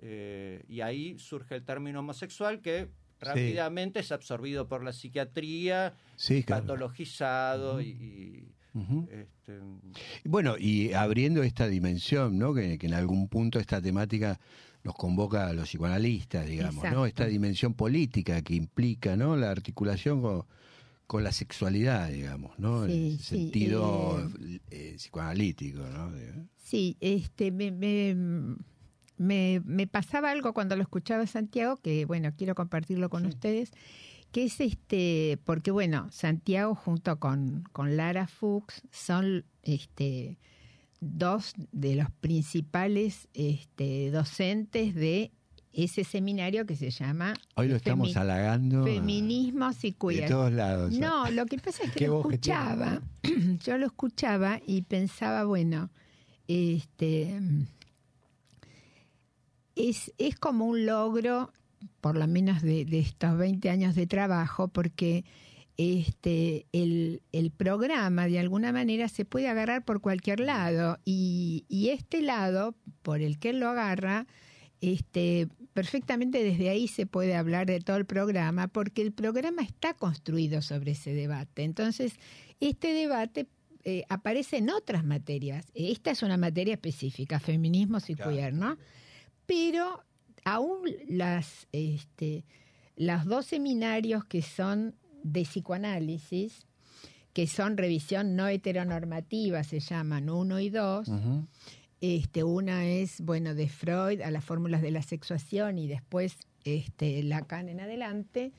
[0.00, 2.88] eh, y ahí surge el término homosexual que
[3.20, 6.62] rápidamente es absorbido por la psiquiatría, Sí, claro.
[6.62, 8.52] patologizado y...
[9.10, 9.60] este,
[10.24, 12.54] Bueno, y abriendo esta dimensión, ¿no?
[12.54, 14.38] Que, que en algún punto esta temática
[14.82, 17.04] nos convoca a los psicoanalistas, digamos, ¿no?
[17.06, 19.36] Esta dimensión política que implica, ¿no?
[19.36, 20.44] La articulación con,
[21.06, 22.84] con la sexualidad, digamos, ¿no?
[22.84, 24.30] en Sí, sí, sentido
[24.70, 26.12] eh, psicoanalítico, ¿no?
[26.56, 28.14] Sí, este, me, me,
[29.20, 33.70] me- me pasaba algo cuando lo escuchaba Santiago, que bueno, quiero compartirlo con ustedes,
[34.32, 40.38] que es este, porque bueno, Santiago junto con, con Lara Fuchs son este,
[41.00, 45.32] dos de los principales este, docentes de
[45.72, 50.28] ese seminario que se llama Hoy lo estamos halagando Feminismos y de Queer.
[50.28, 50.92] todos lados.
[50.98, 53.02] No, lo que pasa es que lo escuchaba,
[53.64, 55.90] yo lo escuchaba y pensaba, bueno,
[56.48, 57.40] este
[59.88, 61.52] es, es como un logro,
[62.00, 65.24] por lo menos de, de estos 20 años de trabajo, porque
[65.76, 71.88] este, el, el programa de alguna manera se puede agarrar por cualquier lado y, y
[71.88, 74.26] este lado por el que él lo agarra,
[74.82, 79.94] este, perfectamente desde ahí se puede hablar de todo el programa porque el programa está
[79.94, 81.62] construido sobre ese debate.
[81.64, 82.14] Entonces,
[82.60, 83.46] este debate
[83.84, 85.66] eh, aparece en otras materias.
[85.74, 88.30] Esta es una materia específica, feminismos y Claro.
[88.32, 88.76] queer, ¿no?
[89.50, 90.04] Pero
[90.44, 92.44] aún las, este,
[92.94, 96.68] los dos seminarios que son de psicoanálisis,
[97.32, 101.10] que son revisión no heteronormativa, se llaman uno y dos,
[102.00, 107.20] este, una es, bueno, de Freud a las fórmulas de la sexuación y después este,
[107.24, 108.52] Lacan en adelante.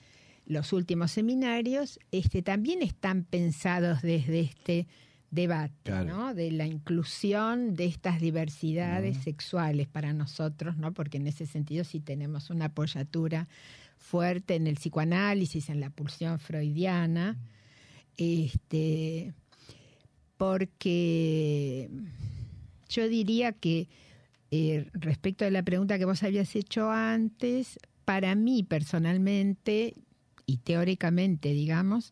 [0.45, 4.87] Los últimos seminarios este, también están pensados desde este
[5.31, 6.05] debate, Claro.
[6.05, 6.33] ¿no?
[6.35, 10.93] De la inclusión de estas diversidades sexuales para nosotros, ¿no?
[10.93, 13.47] Porque en ese sentido sí tenemos una apoyatura
[13.97, 17.37] fuerte en el psicoanálisis, en la pulsión freudiana.
[18.17, 19.33] Este,
[20.37, 21.89] porque
[22.89, 23.87] yo diría que
[24.51, 29.93] eh, respecto de la pregunta que vos habías hecho antes, para mí personalmente
[30.45, 32.11] y teóricamente, digamos,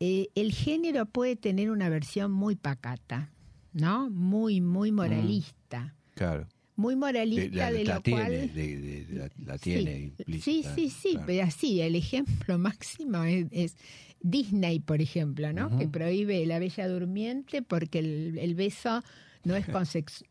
[0.00, 3.30] eh, el género puede tener una versión muy pacata,
[3.72, 4.10] ¿no?
[4.10, 5.94] Muy, muy moralista.
[6.14, 6.48] Claro.
[6.76, 8.54] Muy De- moralista la, de la lo tiene, cual...
[8.54, 11.26] de- de- la, la Sí, tiene Sí, sí, sí, claro.
[11.26, 13.76] pero así, el ejemplo máximo es, es
[14.22, 15.76] Disney, por ejemplo, ¿no?
[15.78, 19.02] Que prohíbe la Bella Durmiente porque el, el beso
[19.44, 19.66] no es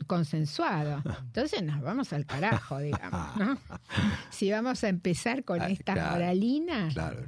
[0.08, 1.02] consensuado.
[1.24, 3.58] Entonces nos vamos al carajo, digamos, ¿no?
[4.30, 7.20] Si vamos a empezar con Ah, estas claro, moralinas, Claro,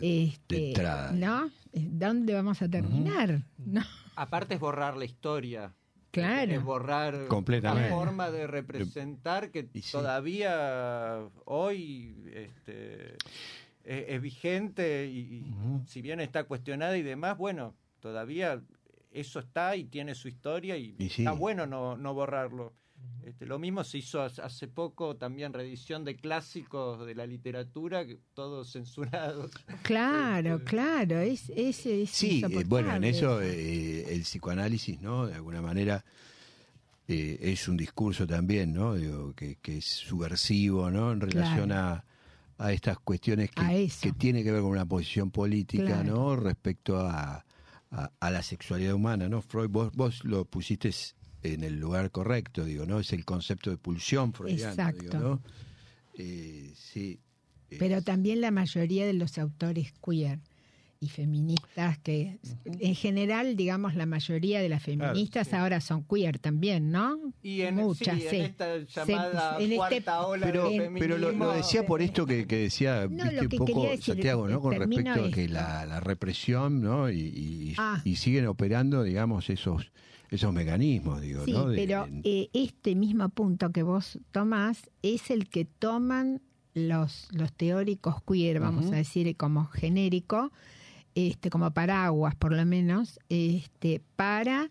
[0.00, 0.74] este.
[1.14, 1.50] ¿no?
[1.72, 3.42] ¿Dónde vamos a terminar?
[3.58, 3.82] ¿No?
[4.16, 5.72] Aparte es borrar la historia.
[6.10, 6.50] Claro.
[6.52, 7.88] Es borrar Completamente.
[7.88, 9.92] la forma de representar que sí.
[9.92, 13.12] todavía hoy este,
[13.84, 15.54] es, es vigente y,
[15.86, 18.60] si bien está cuestionada y demás, bueno, todavía
[19.10, 21.22] eso está y tiene su historia y, Y sí.
[21.22, 22.72] está bueno no, no borrarlo.
[23.24, 28.72] Este, lo mismo se hizo hace- poco también reedición de clásicos de la literatura, todos
[28.72, 29.50] censurados.
[29.82, 35.26] Claro, Este, claro, es, es, es Sí, eh, bueno, en eso eh, el psicoanálisis, ¿no?
[35.26, 36.04] De alguna manera
[37.08, 38.94] eh, es un discurso también, ¿no?
[38.94, 41.10] Digo, que, que es subversivo, ¿no?
[41.12, 42.04] En relación a,
[42.58, 46.04] a estas cuestiones que, que tiene que ver con una posición política, Claro.
[46.14, 46.36] ¿no?
[46.36, 47.44] Respecto a,
[47.90, 49.42] a, a la sexualidad humana, ¿no?
[49.42, 50.90] Freud, vos, vos lo pusiste
[51.42, 53.00] en el lugar correcto, digo, ¿no?
[53.00, 55.18] Es el concepto de pulsión freudiano, digo, Exacto.
[55.18, 55.42] ¿no?
[56.14, 57.20] Eh, sí.
[57.70, 60.40] eh, pero también la mayoría de los autores queer
[61.02, 65.56] y feministas que en general digamos la mayoría de las feministas sí.
[65.56, 68.36] ahora son queer también no Y en, muchas sí, sí.
[68.36, 72.26] en esta Se- llamada en este- cuarta ola pero, del pero lo, decía por esto
[72.26, 75.28] que, que decía No, viste lo que un poco decir, Santiago no con termino respecto
[75.28, 78.02] a que la, la represión no y, y- Ah.
[78.04, 79.90] y siguen operando digamos esos
[80.30, 84.90] esos mecanismos digo sí no De- pero de- eh, este mismo punto que vos tomás
[85.02, 86.42] es el que toman
[86.74, 90.52] los los teóricos queer vamos a decir como genérico
[91.28, 94.70] este como paraguas por lo menos este para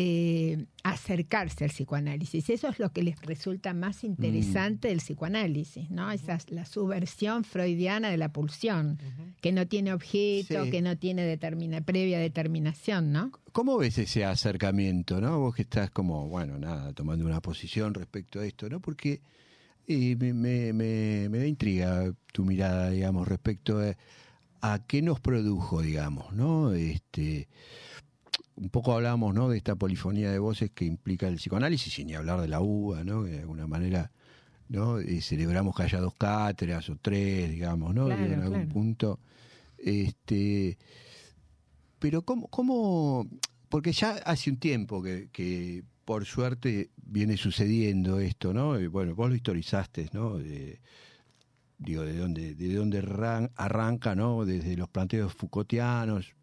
[0.00, 2.50] eh, acercarse al psicoanálisis.
[2.50, 6.12] Eso es lo que les resulta más interesante del psicoanálisis, ¿no?
[6.12, 8.98] Esa es la subversión freudiana de la pulsión,
[9.40, 10.70] que no tiene objeto, Sí.
[10.70, 13.32] que no tiene determina, previa determinación, ¿no?
[13.50, 15.40] ¿Cómo ves ese acercamiento, no?
[15.40, 18.78] Vos que estás como, bueno, nada, tomando una posición respecto a esto, ¿no?
[18.80, 19.20] Porque
[19.88, 23.96] eh, me, me, me- me da intriga tu mirada, digamos, respecto a,
[24.60, 26.72] a qué nos produjo, digamos, ¿no?
[26.72, 27.48] Este,
[28.56, 29.48] un poco hablamos, ¿no?
[29.48, 33.04] De esta polifonía de voces que implica el psicoanálisis, sin ni hablar de la uva,
[33.04, 33.24] ¿no?
[33.24, 34.10] Que de alguna manera,
[34.68, 34.98] ¿no?
[34.98, 38.06] Eh, celebramos que haya dos cátedras o tres, digamos, ¿no?
[38.06, 38.68] Claro, en algún claro.
[38.68, 39.20] punto.
[39.78, 40.76] Este,
[41.98, 43.26] pero ¿cómo, cómo?
[43.68, 48.80] Porque ya hace un tiempo que, que, por suerte viene sucediendo esto, ¿no?
[48.80, 50.38] Y bueno, vos lo historizaste, ¿no?
[51.78, 54.44] Digo, de dónde, de dónde arran- arranca, ¿no?
[54.44, 56.34] Desde los planteos Foucaultianos,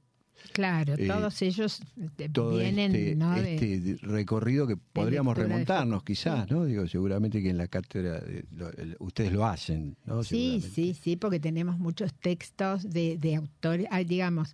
[0.52, 1.82] Claro, Eh, todos ellos
[2.20, 3.34] eh, todo vienen, este, ¿no?
[3.34, 6.66] De- este recorrido que podríamos de remontarnos quizás, ¿no?
[6.66, 8.70] Digo, seguramente que en la cátedra de- lo-
[9.00, 10.24] ustedes lo hacen, ¿no?
[10.24, 14.54] Sí, sí, sí, porque tenemos muchos textos de, de autores, ah, digamos,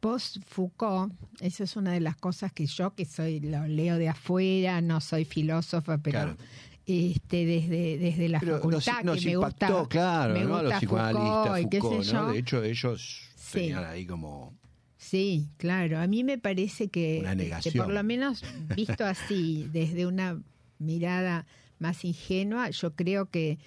[0.00, 4.08] post Foucault, eso es una de las cosas que yo, que soy, lo leo de
[4.08, 6.36] afuera, no soy filósofa, pero Claro.
[6.86, 10.56] Este, desde, desde la Pero facultad nos que me impactó, gusta, claro, me ¿no?
[10.56, 12.32] A los gusta psicoanalistas, Foucault Foucault, ¿no?
[12.32, 13.52] De hecho, ellos Sí.
[13.58, 14.54] tenían ahí como...
[14.96, 15.98] Sí, claro.
[15.98, 17.84] A mí me parece que, este, negación.
[17.86, 18.42] por lo menos
[18.76, 20.40] visto así, desde una
[20.78, 21.44] mirada
[21.78, 23.58] más ingenua, yo creo que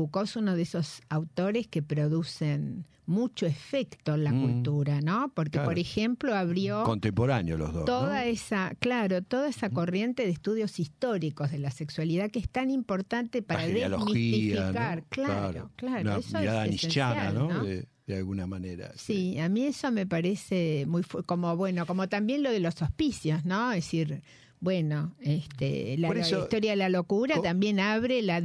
[0.00, 4.40] Foucault es uno de esos autores que producen mucho efecto en la Mm.
[4.42, 5.30] cultura, ¿no?
[5.34, 5.68] Porque, Claro.
[5.68, 7.84] por ejemplo, abrió Contemporáneos los dos.
[7.84, 8.30] toda ¿no?
[8.30, 13.42] esa, claro, toda esa corriente de estudios históricos de la sexualidad que es tan importante
[13.42, 14.98] para desmistificar.
[14.98, 15.04] ¿no?
[15.10, 17.48] Claro, claro, Una eso mirada es esencial, ¿no?
[17.48, 17.64] ¿no?
[17.64, 18.92] De, de alguna manera.
[18.96, 23.44] Sí, a mí eso me parece muy como bueno, como también lo de los auspicios,
[23.44, 23.72] ¿no?
[23.72, 24.22] Es decir,
[24.60, 28.40] bueno, este, la, historia de la locura co- también abre la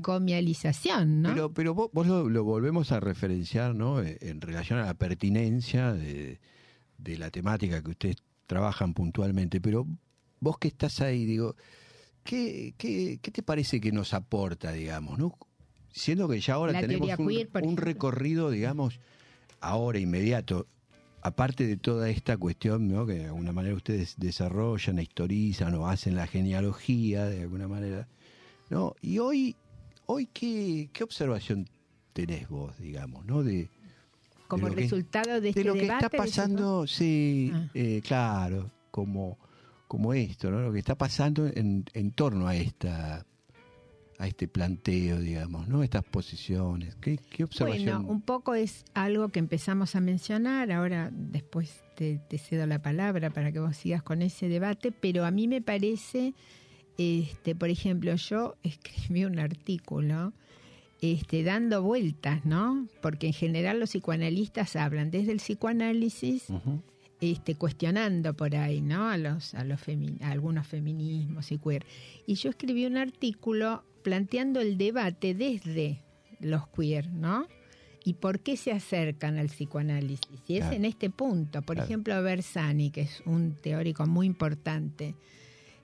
[0.00, 1.28] desmanicomialización, ¿no?
[1.30, 4.02] Pero, pero vos, vos lo, lo volvemos a referenciar, ¿no?
[4.02, 6.40] Eh, En relación a la pertinencia de,
[6.98, 9.60] de la temática que ustedes trabajan puntualmente.
[9.60, 9.86] Pero
[10.40, 11.54] vos que estás ahí, digo,
[12.24, 15.36] ¿qué, qué, qué te parece que nos aporta, digamos, ¿no?
[15.92, 19.00] Siendo que ya ahora La tenemos un, queer, un recorrido, digamos,
[19.60, 20.66] ahora inmediato,
[21.22, 23.06] aparte de toda esta cuestión, ¿no?
[23.06, 28.08] Que de alguna manera ustedes desarrollan, historizan o hacen la genealogía, de alguna manera,
[28.70, 28.94] ¿no?
[29.02, 29.56] Y hoy,
[30.06, 31.68] hoy ¿qué, qué observación
[32.12, 33.42] tenés vos, digamos, ¿no?
[33.42, 33.68] De,
[34.48, 37.68] como de lo que- resultado de este de lo que está pasando, sí, Ah.
[37.74, 39.38] eh, claro, como,
[39.86, 40.60] como esto, ¿no?
[40.60, 43.24] Lo que está pasando en, en torno a esta
[44.20, 45.82] a este planteo, digamos, ¿no?
[45.82, 46.94] Estas posiciones.
[46.96, 48.02] ¿Qué, qué observación?
[48.02, 52.82] Bueno, un poco es algo que empezamos a mencionar, ahora después te, te cedo la
[52.82, 56.34] palabra para que vos sigas con ese debate, pero a mí me parece,
[56.98, 60.34] este, por ejemplo, yo escribí un artículo
[61.00, 62.86] este, dando vueltas, ¿no?
[63.00, 66.44] Porque en general los psicoanalistas hablan desde el psicoanálisis
[67.22, 69.08] este, cuestionando por ahí, ¿no?
[69.08, 71.86] A los, a los femi- a algunos feminismos y queer.
[72.26, 76.00] Y yo escribí un artículo planteando el debate desde
[76.40, 77.46] los queer, ¿no?
[78.04, 80.26] Y por qué se acercan al psicoanálisis.
[80.48, 80.76] Y es Claro.
[80.76, 81.60] en este punto.
[81.62, 81.86] Por Claro.
[81.86, 85.14] ejemplo, Bersani, que es un teórico muy importante,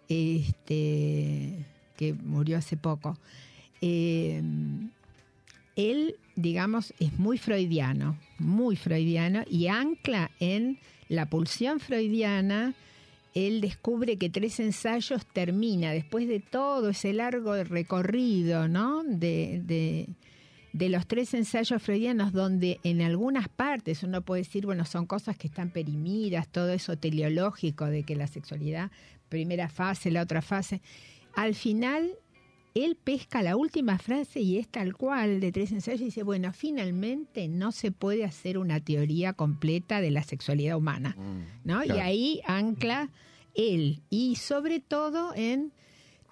[0.08, 1.64] este,
[1.96, 3.18] que murió hace poco.
[3.82, 4.42] eh,
[5.76, 10.78] él, digamos, es muy freudiano, muy freudiano, y ancla en
[11.10, 12.74] la pulsión freudiana.
[13.36, 19.04] Él descubre que tres ensayos termina después de todo ese largo recorrido, ¿no?
[19.04, 19.60] De,
[20.72, 25.36] de, los tres ensayos freudianos, donde en algunas partes uno puede decir, bueno, son cosas
[25.36, 28.90] que están perimidas, todo eso teleológico de que la sexualidad,
[29.28, 30.80] primera fase, la otra fase.
[31.34, 32.12] Al final
[32.76, 36.52] él pesca la última frase y es tal cual de tres ensayos y dice, bueno,
[36.52, 41.16] finalmente no se puede hacer una teoría completa de la sexualidad humana,
[41.64, 41.82] ¿no?
[41.84, 43.10] Y ahí ancla
[43.54, 45.72] él y sobre todo en,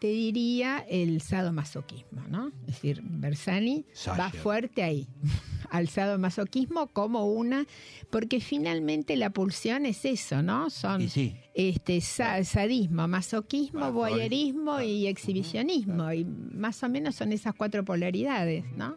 [0.01, 2.49] te diría, el sadomasoquismo, ¿no?
[2.49, 3.87] Es decir, Bersani
[4.19, 5.09] va fuerte ahí,
[5.71, 7.67] al sadomasoquismo como una,
[8.11, 10.69] porque finalmente la pulsión es eso, ¿no?
[10.69, 14.83] Son sí, este sa- sadismo, masoquismo, voyerismo claro.
[14.89, 16.13] y exhibicionismo.
[16.13, 18.97] Y más o menos son esas cuatro polaridades, ¿no?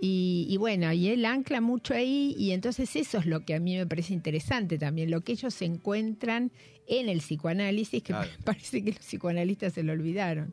[0.00, 3.60] Y, y bueno, y él ancla mucho ahí y entonces eso es lo que a
[3.60, 6.50] mí me parece interesante también, lo que ellos encuentran
[6.86, 8.28] en el psicoanálisis, que Claro.
[8.38, 10.52] me parece que los psicoanalistas se lo olvidaron.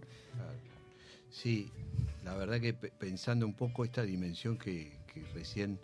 [1.29, 1.69] sí.
[2.23, 5.77] La verdad que pe- pensando un poco esta dimensión que, que recién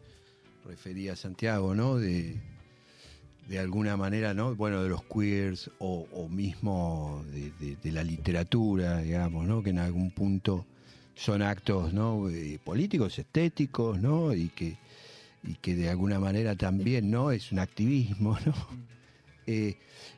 [0.65, 1.97] refería Santiago, ¿no?
[1.97, 2.37] De,
[3.49, 4.55] de alguna manera, ¿no?
[4.55, 9.63] Bueno, de los queers o, o mismo de, de- de la literatura, digamos, ¿no?
[9.63, 10.65] Que en algún punto
[11.15, 12.29] son actos, ¿no?
[12.29, 14.33] Eh, políticos, estéticos, ¿no?
[14.35, 14.77] Y que,
[15.43, 17.31] y que de alguna manera también, ¿no?
[17.31, 18.53] Es un activismo, ¿no?
[19.47, 19.77] Eh,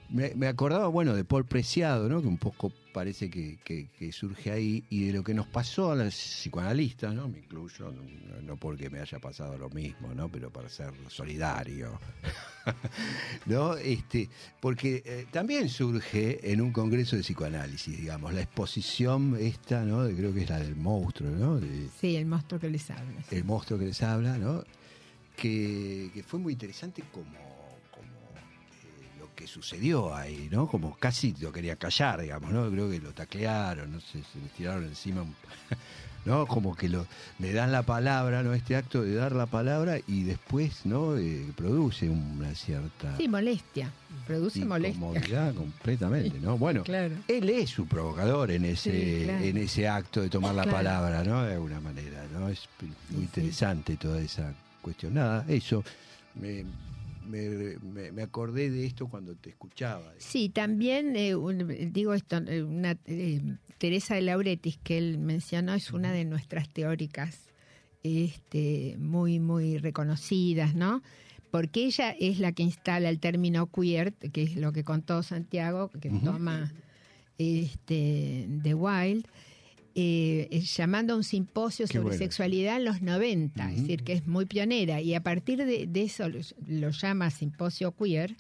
[0.10, 2.22] me, me acordaba, bueno, de Paul Preciado, ¿no?
[2.22, 5.92] Que un poco parece que, que- que surge ahí y de lo que nos pasó
[5.92, 7.28] a los psicoanalistas, ¿no?
[7.28, 10.30] Me incluyo, no, no porque me haya pasado lo mismo, ¿no?
[10.30, 12.00] Pero para ser solidario,
[13.46, 13.76] ¿no?
[13.78, 20.04] Este, porque eh, también surge en un congreso de psicoanálisis, digamos, la exposición esta, ¿no?
[20.04, 21.60] De- creo que es la del monstruo, ¿no?
[21.60, 23.22] De- Sí, el monstruo que les habla.
[23.30, 23.36] sí.
[23.36, 24.64] el monstruo que les habla, ¿no?
[25.36, 27.26] Que, que fue muy interesante como,
[29.42, 30.68] que sucedió ahí, ¿no?
[30.68, 32.70] Como casi lo quería callar, digamos, ¿no?
[32.70, 35.26] Creo que lo taclearon, no sé, se le tiraron encima,
[36.26, 36.46] ¿no?
[36.46, 37.08] Como que lo,
[37.40, 38.54] le dan la palabra, ¿no?
[38.54, 41.18] Este acto de dar la palabra y después, ¿no?
[41.18, 43.92] Eh, produce una cierta Sí, molestia.
[44.28, 45.52] Produce molestia.
[45.56, 46.60] completamente, ¿no?
[46.60, 47.16] Bueno, Claro.
[47.28, 49.44] él es su provocador en ese Sí, claro.
[49.44, 50.78] en ese acto de tomar la Claro.
[50.78, 51.42] palabra, ¿no?
[51.44, 52.48] De alguna manera, ¿no?
[52.48, 52.70] Es
[53.10, 54.54] muy interesante toda esa
[54.84, 55.16] cuestión.
[55.16, 55.84] Nada, eso.
[56.36, 56.64] Me,
[57.32, 60.14] me, me- me acordé de esto cuando te escuchaba.
[60.20, 63.42] Sí, también eh, un- digo esto, eh, una, eh,
[63.78, 67.48] Teresa de Lauretis que él mencionó es una de nuestras teóricas
[68.04, 71.02] este, muy, muy reconocidas, ¿no?
[71.50, 75.90] Porque ella es la que instala el término queer, que es lo que contó Santiago,
[76.00, 76.72] que toma
[77.38, 79.26] este, de Wild,
[79.96, 82.18] eh, eh, llamando a un simposio Qué sobre bueno.
[82.20, 85.02] sexualidad en los 90, es decir, que es muy pionera.
[85.02, 88.36] Y a partir de, de eso lo, lo llama simposio queer.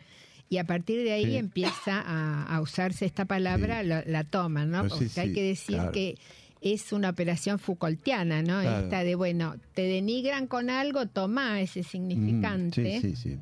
[0.49, 1.35] Y a partir de ahí Sí.
[1.37, 3.87] empieza a, a usarse esta palabra, Sí.
[3.87, 4.83] la, la toman, ¿no?
[4.83, 5.91] No sé Porque hay que decir claro.
[5.93, 6.17] que
[6.59, 8.61] es una operación Foucaultiana, ¿no?
[8.61, 8.83] Claro.
[8.83, 13.37] Esta de, bueno, te denigran con algo, toma ese significante, Mm, sí,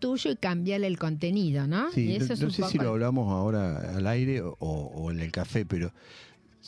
[0.00, 1.90] tuyo y cambiale el contenido, ¿no?
[1.92, 4.54] Sí, y eso no, es no un sé si lo hablamos ahora al aire o,
[4.58, 5.92] o en el café, pero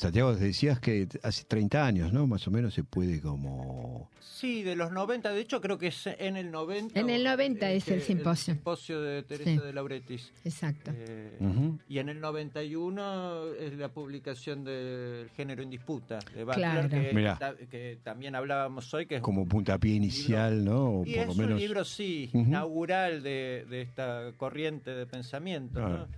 [0.01, 2.27] Santiago, decías que hace 30 años, ¿no?
[2.27, 4.09] Más o menos se puede como...
[4.21, 6.99] Sí, de los 90, de hecho creo que es en el 90.
[6.99, 8.55] En el 90 es que- el simposio.
[8.55, 9.59] simposio de Teresa Sí.
[9.59, 10.33] de Lauretis.
[10.45, 10.91] Exacto.
[10.95, 11.79] Eh, Ujú.
[11.89, 16.89] Y en el 91 es la publicación del género en disputa de Butler, Claro.
[16.89, 17.37] que, Mirá.
[17.39, 21.01] ta- que también hablábamos hoy, que es como puntapié inicial, ¿no?
[21.01, 21.61] O y por es lo un menos...
[21.61, 22.39] libro, sí, Ujú.
[22.47, 25.79] inaugural de, de esta corriente de pensamiento.
[25.81, 25.87] ¿no?
[25.89, 26.09] Claro.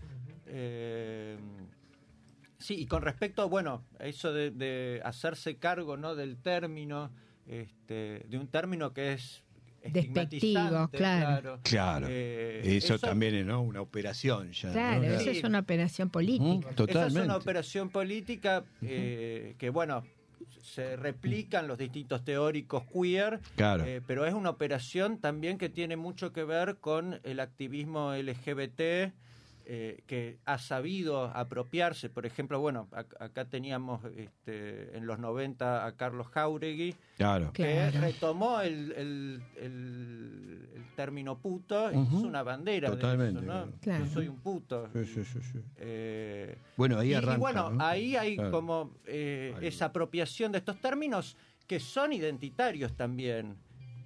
[0.46, 1.36] Eh,
[2.62, 6.14] sí, y con respecto, bueno, a eso de, de hacerse cargo ¿no?
[6.14, 7.10] del término,
[7.46, 9.44] este, de un término que es
[9.90, 11.58] Despectivo, claro.
[11.62, 12.06] Claro.
[12.08, 13.62] Eh, eso, también es, ¿no?
[13.62, 14.70] Una operación ya.
[14.70, 16.44] Claro, eso es una operación política.
[16.44, 17.22] Ujú, Esa es Totalmente.
[17.22, 20.04] una operación política eh, que, bueno,
[20.62, 23.84] se replican los distintos teóricos queer, Claro.
[23.84, 29.12] eh, pero es una operación también que tiene mucho que ver con el activismo LGBT.
[29.66, 35.86] Eh, que ha sabido apropiarse, por ejemplo, bueno, ac- acá teníamos este, en los 90
[35.86, 37.52] a Carlos Jauregui, Claro.
[37.52, 38.00] que Claro.
[38.00, 42.18] retomó el, el- el- el término puto y Ujú.
[42.18, 43.72] es una bandera Totalmente, de eso, ¿no?
[43.80, 44.04] claro.
[44.04, 44.88] Yo soy un puto.
[44.92, 45.60] Sí, sí, sí, sí.
[45.76, 47.38] Eh, Bueno, ahí y, y arranca.
[47.38, 47.84] bueno, ¿no?
[47.84, 48.50] ahí hay Claro.
[48.50, 49.66] como eh, Ahí.
[49.68, 51.36] esa apropiación de estos términos
[51.66, 53.56] que son identitarios también.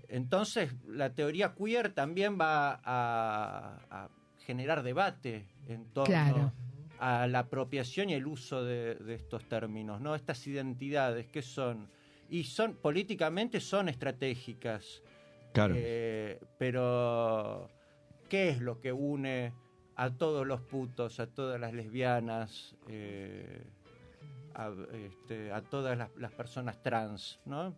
[0.08, 4.08] Entonces, la teoría queer también va a, a
[4.46, 6.52] generar debate en torno Claro.
[6.98, 10.14] a la apropiación y el uso de, de estos términos, ¿no?
[10.14, 11.88] Estas identidades que son
[12.30, 15.02] y son políticamente son estratégicas.
[15.52, 15.74] Claro.
[15.76, 17.68] Eh, pero,
[18.28, 19.52] ¿qué es lo que une
[19.96, 23.62] a todos los putos, a todas las lesbianas, eh,
[24.54, 27.74] a, este, a todas las, las personas trans, ¿no?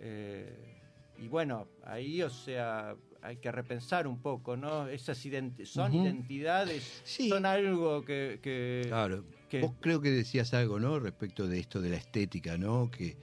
[0.00, 0.80] Eh,
[1.18, 4.86] y bueno, ahí, o sea, hay que repensar un poco, ¿no?
[4.88, 7.28] Esas identi- son identidades, Sí.
[7.30, 8.38] son algo que...
[8.42, 9.24] que- Claro.
[9.48, 10.98] que- Vos creo que decías algo, ¿no?
[11.00, 12.90] Respecto de esto de la estética, ¿no?
[12.90, 13.16] Que,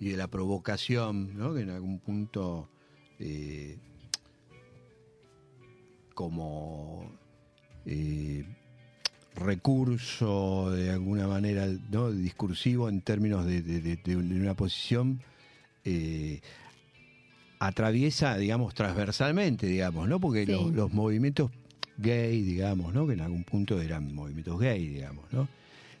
[0.00, 1.54] y de la provocación, ¿no?
[1.54, 2.68] Que en algún punto,
[3.20, 3.78] eh,
[6.14, 7.10] como
[7.86, 8.44] eh,
[9.36, 12.10] recurso de alguna manera, ¿no?
[12.12, 15.20] Discursivo en términos de, de- de- de una posición,
[15.84, 16.40] eh,
[17.66, 20.20] atraviesa, digamos, transversalmente, digamos, ¿no?
[20.20, 20.52] Porque Sí.
[20.52, 21.50] los, los movimientos
[21.98, 23.06] gay, digamos, ¿no?
[23.06, 25.48] Que en algún punto eran movimientos gay, digamos, ¿no?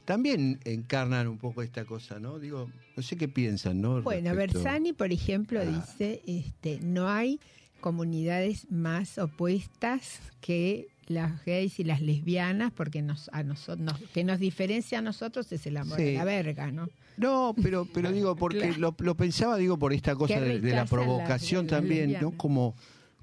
[0.04, 2.38] También encarnan un poco esta cosa, ¿no?
[2.38, 4.02] Digo, no sé qué piensan, ¿no?
[4.02, 5.64] Bueno, Respecto- Bersani, por ejemplo, Ah.
[5.64, 7.40] dice, este, no hay
[7.80, 14.38] comunidades más opuestas que las gays y las lesbianas, porque nos, a nosotros, que nos
[14.40, 16.16] diferencia a nosotros es el amor Sí.
[16.16, 16.88] a la verga, ¿no?
[17.16, 18.78] No, pero, pero digo, porque Claro.
[18.78, 22.32] lo, lo pensaba, digo, por esta cosa de, de la provocación también, ¿no?
[22.36, 22.74] Como,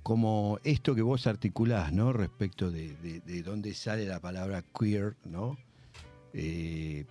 [0.04, 2.14] como esto que vos articulás, ¿no?
[2.14, 5.58] Respecto de, de, de dónde sale la palabra queer, ¿no?
[6.34, 7.06] Eh,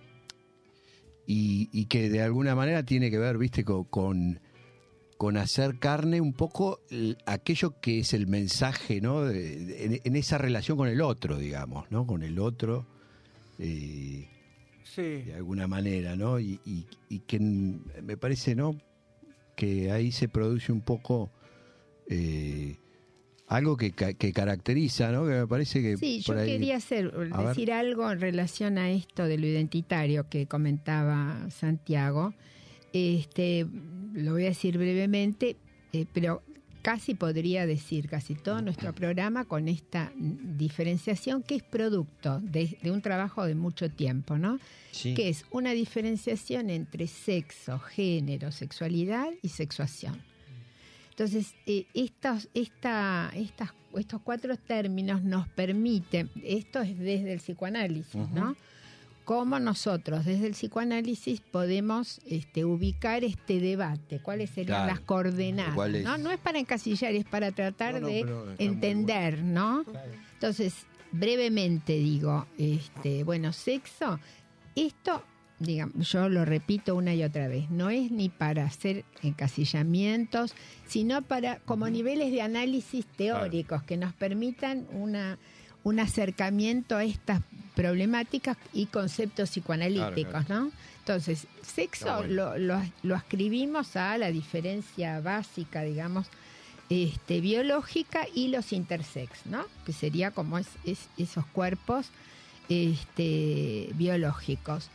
[1.27, 4.39] y, y que de alguna manera tiene que ver, viste, co- con,
[5.17, 9.21] con, hacer carne un poco el- aquello que es el mensaje, ¿no?
[9.23, 12.05] De- de- en, en esa relación con el otro, digamos, ¿no?
[12.07, 12.87] Con el otro.
[13.59, 14.27] eh,
[14.95, 15.23] sí.
[15.23, 16.39] de alguna manera, ¿no?
[16.39, 18.75] Y, y- y que me parece, ¿no?
[19.55, 21.31] Que ahí se produce un poco
[22.07, 22.77] eh,
[23.47, 25.25] algo que, ca- que caracteriza, ¿no?
[25.25, 28.89] Que me parece que Sí, yo ahí- quería hacer, A decir algo en relación a
[28.91, 32.33] esto de lo identitario que comentaba Santiago.
[32.93, 33.65] Este,
[34.13, 35.57] lo voy a decir brevemente,
[35.93, 36.41] eh, pero
[36.81, 42.91] casi podría decir casi todo nuestro programa con esta diferenciación que es producto de, de
[42.91, 44.59] un trabajo de mucho tiempo, ¿no?
[44.91, 50.21] Que es una diferenciación entre sexo, género, sexualidad y sexuación.
[51.11, 58.29] Entonces, eh, estos, esta, estas, estos cuatro términos nos permiten, esto es desde el psicoanálisis,
[58.31, 58.55] ¿no?
[59.25, 64.91] Cómo nosotros desde el psicoanálisis podemos este, ubicar este debate, cuáles serían Claro.
[64.91, 65.75] las coordenadas.
[66.03, 66.17] ¿no?
[66.17, 69.85] no es para encasillar, es para tratar No, no, de entender, ¿no?
[70.33, 70.73] Entonces,
[71.11, 74.19] brevemente digo, este, bueno, sexo,
[74.75, 75.23] esto,
[75.59, 80.53] digamos, yo lo repito una y otra vez, no es ni para hacer encasillamientos,
[80.87, 85.37] sino para como niveles de análisis teóricos que nos permitan una
[85.83, 87.41] un acercamiento a estas
[87.75, 90.71] problemáticas y conceptos psicoanalíticos, ¿no?
[90.99, 92.33] Entonces, sexo bueno.
[92.33, 96.27] lo, lo, lo ascribimos a la diferencia básica, digamos,
[96.89, 99.63] este, biológica y los intersex, ¿no?
[99.85, 102.07] Que sería como es, es- esos cuerpos
[102.69, 104.89] este, biológicos.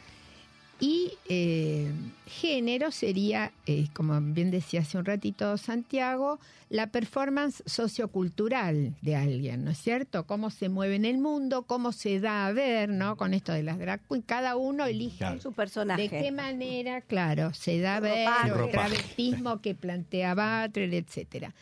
[0.78, 1.90] Y eh,
[2.26, 9.64] género sería, eh, como bien decía hace un ratito Santiago, la performance sociocultural de alguien,
[9.64, 10.26] ¿no es cierto?
[10.26, 13.16] Cómo se mueve en el mundo, cómo se da a ver, ¿no?
[13.16, 15.40] Con esto de las drag queens, cada uno elige Claro.
[15.40, 16.02] Su personaje.
[16.02, 18.64] de qué manera, claro, se da a ver, Ropaje.
[18.64, 21.54] el travestismo que plantea Butler, etcétera.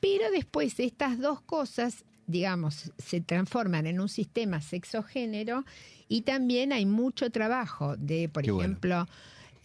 [0.00, 5.64] Pero después estas dos cosas, digamos, se transforman en un sistema sexo-género
[6.16, 8.68] y también hay mucho trabajo de, por Qué bueno.
[8.70, 9.06] ejemplo,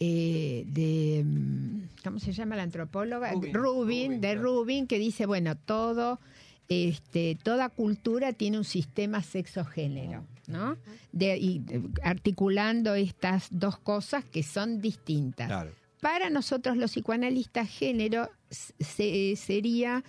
[0.00, 3.32] eh, de, mm, ¿cómo se llama la antropóloga?
[3.32, 3.54] Rubin.
[3.54, 6.20] Rubin, de Rubin, Rubin, que dice, bueno, todo,
[6.68, 10.76] este, toda cultura tiene un sistema sexo-género, ¿no?
[11.12, 11.62] De, y
[12.02, 15.48] articulando estas dos cosas que son distintas.
[15.48, 15.72] Claro.
[16.00, 20.04] Para nosotros los psicoanalistas, género se- sería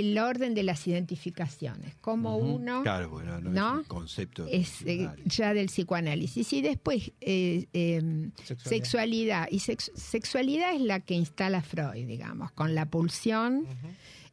[0.00, 3.72] el orden de las identificaciones, como uno Claro, bueno, no, ¿no?
[3.74, 4.46] es un concepto.
[4.48, 5.24] es eh, diccionario.
[5.26, 6.52] ya del psicoanálisis.
[6.52, 8.00] Y después, eh, eh,
[8.44, 8.68] Sexualidad.
[8.70, 9.48] sexualidad.
[9.50, 13.66] Y sex- sexualidad es la que instala Freud, digamos, con la pulsión.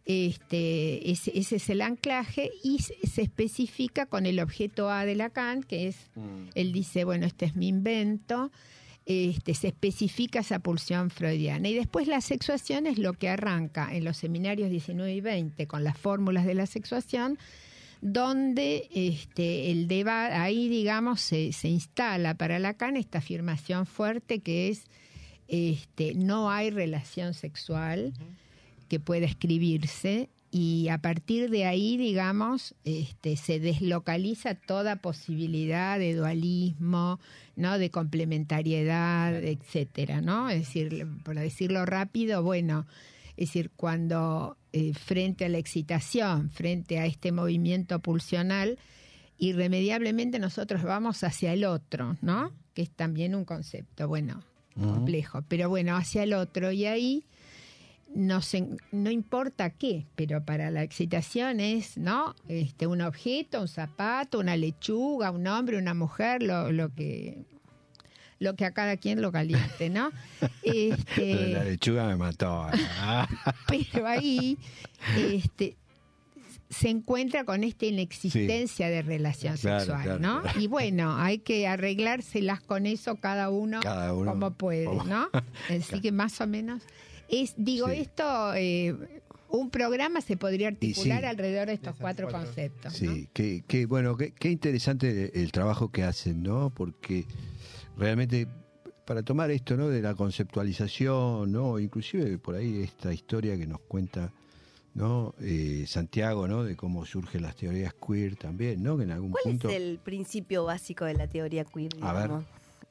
[0.05, 5.13] Este, ese, ese es el anclaje y se, se especifica con el objeto A de
[5.15, 6.49] Lacan, que es, Mm.
[6.55, 8.51] él dice, bueno, este es mi invento,
[9.09, 11.67] este, se especifica esa pulsión freudiana.
[11.67, 15.83] Y después la sexuación es lo que arranca en los seminarios 19 y 20 con
[15.83, 17.39] las fórmulas de la sexuación,
[18.01, 24.69] donde este, el debate, ahí digamos, se, se instala para Lacan esta afirmación fuerte que
[24.69, 24.83] es
[25.47, 28.13] este, no hay relación sexual
[28.89, 36.15] que pueda escribirse y a partir de ahí, digamos, este, se deslocaliza toda posibilidad de
[36.15, 37.19] dualismo,
[37.55, 37.77] ¿no?
[37.77, 40.49] de complementariedad, etcétera, ¿no?
[40.49, 42.87] Es decir, para decirlo rápido, bueno,
[43.37, 48.79] es decir, cuando eh, frente a la excitación, frente a este movimiento pulsional,
[49.37, 52.51] irremediablemente nosotros vamos hacia el otro, ¿no?
[52.73, 54.43] Que es también un concepto, bueno,
[54.73, 57.25] complejo, pero bueno, hacia el otro y ahí
[58.15, 62.35] no, se- no importa qué, pero para la excitación es, ¿no?
[62.47, 67.45] Este, un objeto, un zapato, una lechuga, un hombre, una mujer, lo, lo que
[68.41, 70.11] lo que a cada quien lo caliente, ¿no?
[70.63, 72.67] Este, la lechuga me mató.
[73.67, 74.57] Pero ahí
[75.17, 75.75] este,
[76.69, 80.41] se encuentra con esta inexistencia de relación Claro, sexual, claro, ¿no?
[80.41, 80.59] claro.
[80.61, 85.29] Y bueno, hay que arreglárselas con eso cada uno, Cada uno como puede, como- ¿no?
[85.69, 86.81] Así que más o menos
[87.29, 87.93] es, digo, Sí.
[87.97, 88.95] esto, eh,
[89.49, 91.25] un programa se podría articular sí.
[91.25, 92.45] alrededor de estos cuatro cuatro.
[92.47, 93.01] conceptos.
[93.01, 93.13] ¿no?
[93.15, 96.69] Sí, qué, qué- bueno, qué, qué interesante el, el trabajo que hacen, ¿no?
[96.69, 97.25] Porque
[97.97, 98.47] realmente
[99.05, 99.89] para tomar esto, ¿no?
[99.89, 101.79] De la conceptualización, ¿no?
[101.79, 104.31] Inclusive por ahí esta historia que nos cuenta,
[104.93, 105.33] ¿no?
[105.41, 106.63] Eh, Santiago, ¿no?
[106.63, 108.97] De cómo surgen las teorías queer también, ¿no?
[108.97, 109.69] Que en algún ¿Cuál punto...
[109.69, 111.89] es el principio básico de la teoría queer?
[112.01, 112.29] A ver.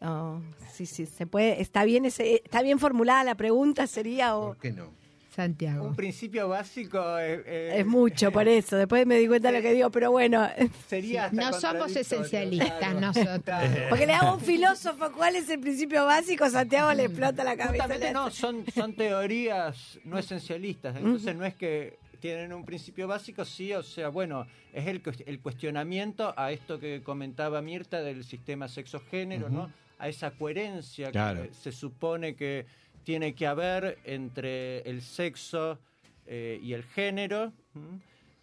[0.01, 0.41] Oh,
[0.73, 1.61] sí, sí, se puede.
[1.61, 4.99] Está bien, ese, está bien formulada la pregunta, sería o ¿Por qué no?
[5.39, 5.87] Santiago.
[5.87, 8.77] Un principio básico eh, eh, es mucho por eso.
[8.77, 10.49] Después me di cuenta de lo que digo, pero bueno,
[10.89, 13.01] sería hasta No somos esencialistas claro.
[13.01, 13.43] nosotros.
[13.45, 13.87] Claro.
[13.89, 17.57] porque le hago a un filósofo cuál es el principio básico, Santiago le explota la
[17.57, 17.85] cabeza.
[17.85, 20.97] Justamente no, son, son teorías no esencialistas.
[20.97, 25.41] Entonces no es que tienen un principio básico, sí, o sea, bueno, es el, el
[25.41, 29.71] cuestionamiento a esto que comentaba Mirta del sistema sexo-género, ¿no?
[29.99, 31.43] A esa coherencia Claro.
[31.43, 32.67] que se supone que
[33.05, 35.79] tiene que haber entre el sexo
[36.27, 37.53] eh, y el género,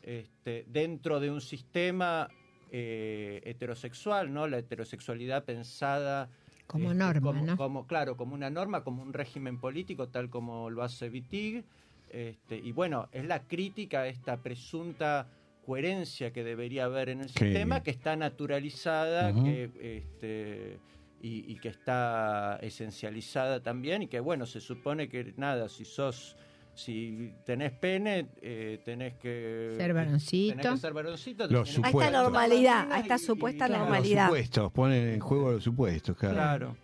[0.02, 2.28] este, dentro de un sistema
[2.72, 4.48] eh, heterosexual, ¿no?
[4.48, 6.30] La heterosexualidad pensada
[6.68, 7.58] Como este, norma, como, ¿no?
[7.58, 11.64] como, claro, como una norma, como un régimen político, tal como lo hace Wittig.
[12.12, 15.28] Este, y bueno, es la crítica a esta presunta
[15.66, 17.40] coherencia que debería haber en el Sí.
[17.40, 20.78] sistema, que está naturalizada que, este,
[21.26, 26.36] y, y que está esencializada también, y que bueno, se supone que nada, si sos,
[26.76, 30.56] si tenés pene, eh, tenés que Ser varoncito.
[30.58, 34.28] tenés que ser varoncito, A esta normalidad, a esta y- supuesta claro, normalidad.
[34.28, 36.36] Los supuestos, ponen en juego los supuestos, claro.
[36.36, 36.78] Claro.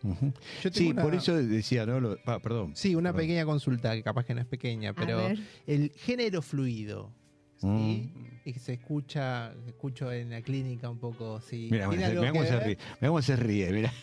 [0.63, 1.99] Yo Sí, una- por eso decía, ¿no?
[1.99, 2.71] Lo- ah, perdón.
[2.75, 3.21] Sí, una Perdón.
[3.27, 5.19] pequeña consulta, que capaz que no es pequeña, pero
[5.67, 7.11] el género fluido,
[7.61, 7.67] ¿sí?
[7.67, 8.31] Mm.
[8.43, 11.67] Y que se escucha, escucho en la clínica un poco, sí.
[11.71, 12.77] Mira, ¿Tiene algo mira cómo se ríe.
[12.99, 13.93] Mira cómo se ríe, mira.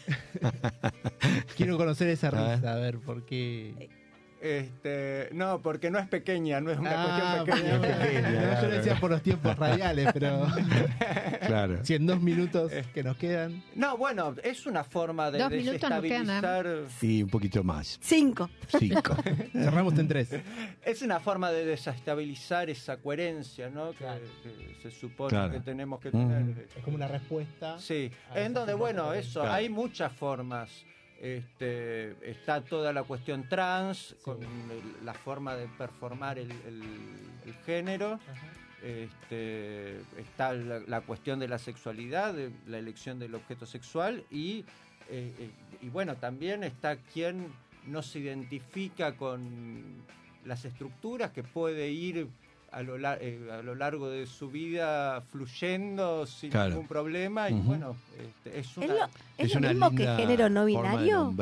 [1.56, 2.56] Quiero conocer esa A ver.
[2.56, 3.88] risa, a ver por qué.
[4.40, 6.92] Este, no, porque no es pequeña, no es una
[7.38, 7.80] Ah, cuestión pequeña.
[7.80, 8.68] pequeña, no, yo claro.
[8.68, 10.46] lo decía por los tiempos radiales, pero
[11.46, 11.84] Claro.
[11.84, 13.62] si en dos minutos que nos quedan.
[13.74, 16.62] No, bueno, es una forma de Dos minutos no quedan nada.
[16.62, 17.04] desestabilizar.
[17.04, 17.98] Y un poquito más.
[18.00, 18.48] Cinco.
[18.78, 19.16] Cinco.
[19.52, 20.28] Cerramos en tres.
[20.84, 23.90] Es una forma de desestabilizar esa coherencia, ¿no?
[23.92, 24.04] Que,
[24.42, 25.52] que se supone Claro.
[25.52, 26.18] que tenemos que Ujú.
[26.18, 26.68] tener.
[26.76, 27.78] Es como una respuesta.
[27.78, 29.54] Sí, a en donde, bueno, eso, Claro.
[29.54, 30.70] hay muchas formas.
[31.20, 36.82] Este, está toda la cuestión trans, con el- la forma de performar el, el-
[37.46, 38.20] el género.
[38.82, 44.64] Este, está la, la cuestión de la sexualidad, de la elección del objeto sexual y,
[45.10, 45.50] eh, eh,
[45.82, 47.48] y bueno, también está quien
[47.86, 49.82] no se identifica con
[50.44, 52.28] las estructuras que puede ir
[52.70, 56.70] a lo, lar- eh, a lo largo de su vida fluyendo sin Claro.
[56.70, 58.86] ningún problema y bueno, este, es ¿Es una...
[58.94, 59.08] lo,
[59.38, 61.34] es lo una mismo que género no binario?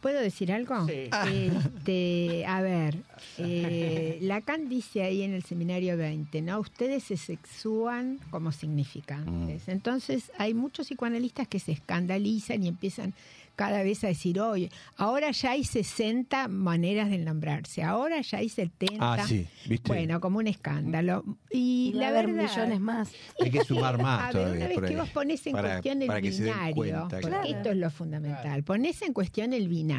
[0.00, 0.86] ¿Puedo decir algo?
[0.86, 1.10] Sí.
[1.30, 2.96] Este, a ver,
[3.38, 6.58] eh, Lacan dice ahí en el seminario 20, ¿no?
[6.60, 9.66] Ustedes se sexúan como significantes.
[9.68, 9.70] Mm.
[9.70, 13.12] Entonces, hay muchos psicoanalistas que se escandalizan y empiezan
[13.56, 18.48] cada vez a decir, oye, ahora ya hay 60 maneras de nombrarse, ahora ya hay
[18.48, 18.96] 70.
[19.00, 19.86] Ah, sí, ¿viste?
[19.86, 21.24] Bueno, como un escándalo.
[21.50, 23.10] Y Y va la verdad, millones más.
[23.38, 24.56] Hay que sumar más a ver, todavía.
[24.56, 24.96] una vez que ahí.
[24.96, 27.48] vos pones en Para- cuestión el para binario, cuenta, porque claro.
[27.48, 29.89] esto es lo fundamental, pones en cuestión el binario,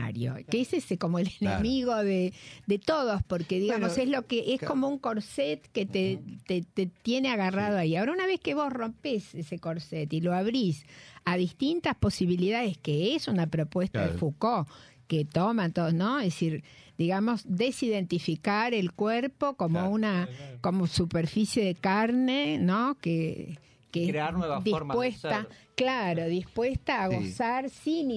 [0.50, 1.60] que es ese como el Claro.
[1.60, 2.34] enemigo de,
[2.68, 4.74] de todos, porque digamos, Bueno, es lo que es claro.
[4.74, 7.96] como un corset que te, te, te tiene agarrado ahí.
[7.96, 10.86] Ahora, una vez que vos rompes ese corset y lo abrís
[11.26, 14.18] a distintas posibilidades, que es una propuesta de.
[14.18, 14.68] Foucault,
[15.08, 16.20] que toman todos, ¿no?
[16.20, 16.64] Es decir,
[16.98, 17.44] digamos,
[17.92, 19.92] desidentificar el cuerpo como Claro.
[19.92, 20.30] una
[20.62, 22.96] como superficie de carne, ¿no?
[23.02, 23.58] Que,
[23.92, 25.48] que Crear nuevas formas de ser.
[25.76, 27.16] claro, dispuesta a Sí.
[27.16, 28.10] gozar sin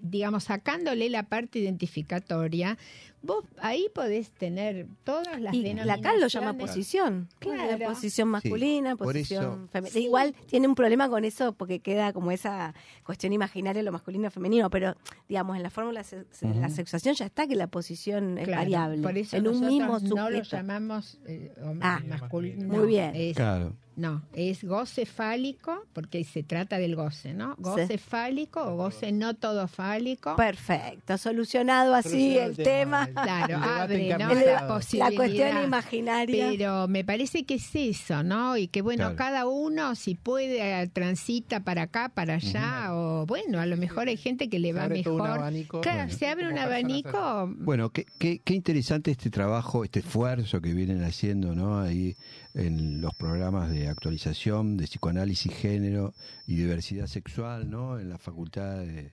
[0.00, 2.78] digamos, sacándole la parte identificatoria.
[3.22, 7.28] Vos ahí podés tener todas las Y Lacan lo llama posición.
[7.38, 7.84] Claro.
[7.86, 9.92] Posición masculina, posición femenina.
[9.92, 10.04] Sí.
[10.06, 14.28] Igual tiene un problema con eso porque queda como esa cuestión imaginaria de lo masculino
[14.28, 14.96] y femenino, pero
[15.28, 19.02] digamos, en la fórmula se- la sexuación ya está que la posición es variable.
[19.02, 22.68] Por eso en un mismo no lo llamamos eh, hombre Ah, masculino.
[22.74, 23.12] muy bien.
[23.14, 23.74] Es, Claro.
[24.00, 27.54] No, es goce fálico, porque se trata del goce, ¿no?
[27.58, 30.36] Goce fálico o goce no todo fálico.
[30.36, 33.06] Perfecto, solucionado así Solucionado el tema.
[33.08, 34.32] Claro, abre ¿no?
[34.34, 35.14] la La posibilidad.
[35.16, 36.48] cuestión imaginaria.
[36.50, 38.56] Pero me parece que es eso, ¿no?
[38.56, 39.16] Y que bueno, Claro.
[39.16, 44.08] cada uno si puede eh, transita para acá, para allá, o bueno, a lo mejor
[44.08, 45.38] hay gente que le Se va abre todo un mejor.
[45.38, 45.80] abanico.
[45.82, 46.18] Claro, Bueno.
[46.18, 47.52] se abre un abanico.
[47.58, 51.80] Bueno, qué, qué, qué interesante este trabajo, este esfuerzo que vienen haciendo, ¿no?
[51.80, 52.16] Ahí
[52.54, 56.14] en los programas de actualización de psicoanálisis, género
[56.46, 57.98] y diversidad sexual, ¿no?
[57.98, 59.12] En la Facultad de,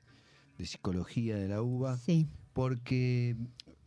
[0.57, 3.35] de Psicología de la UBA, Sí, porque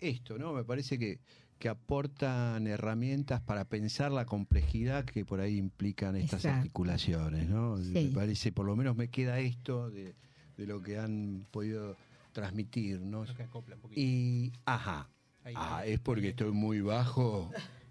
[0.00, 0.52] esto, ¿no?
[0.52, 1.18] Me parece que,
[1.58, 6.58] que aportan herramientas para pensar la complejidad que por ahí implican estas Exacto.
[6.58, 7.76] articulaciones, ¿no?
[7.78, 7.90] Sí.
[7.92, 10.14] Me parece, por lo menos me queda esto de,
[10.56, 11.96] de lo que han podido
[12.32, 13.24] transmitir, ¿no?
[13.24, 14.00] Creo que acopla un poquito.
[14.00, 15.10] Y, ajá,
[15.42, 15.54] Ahí.
[15.56, 17.50] ah, es porque estoy muy bajo.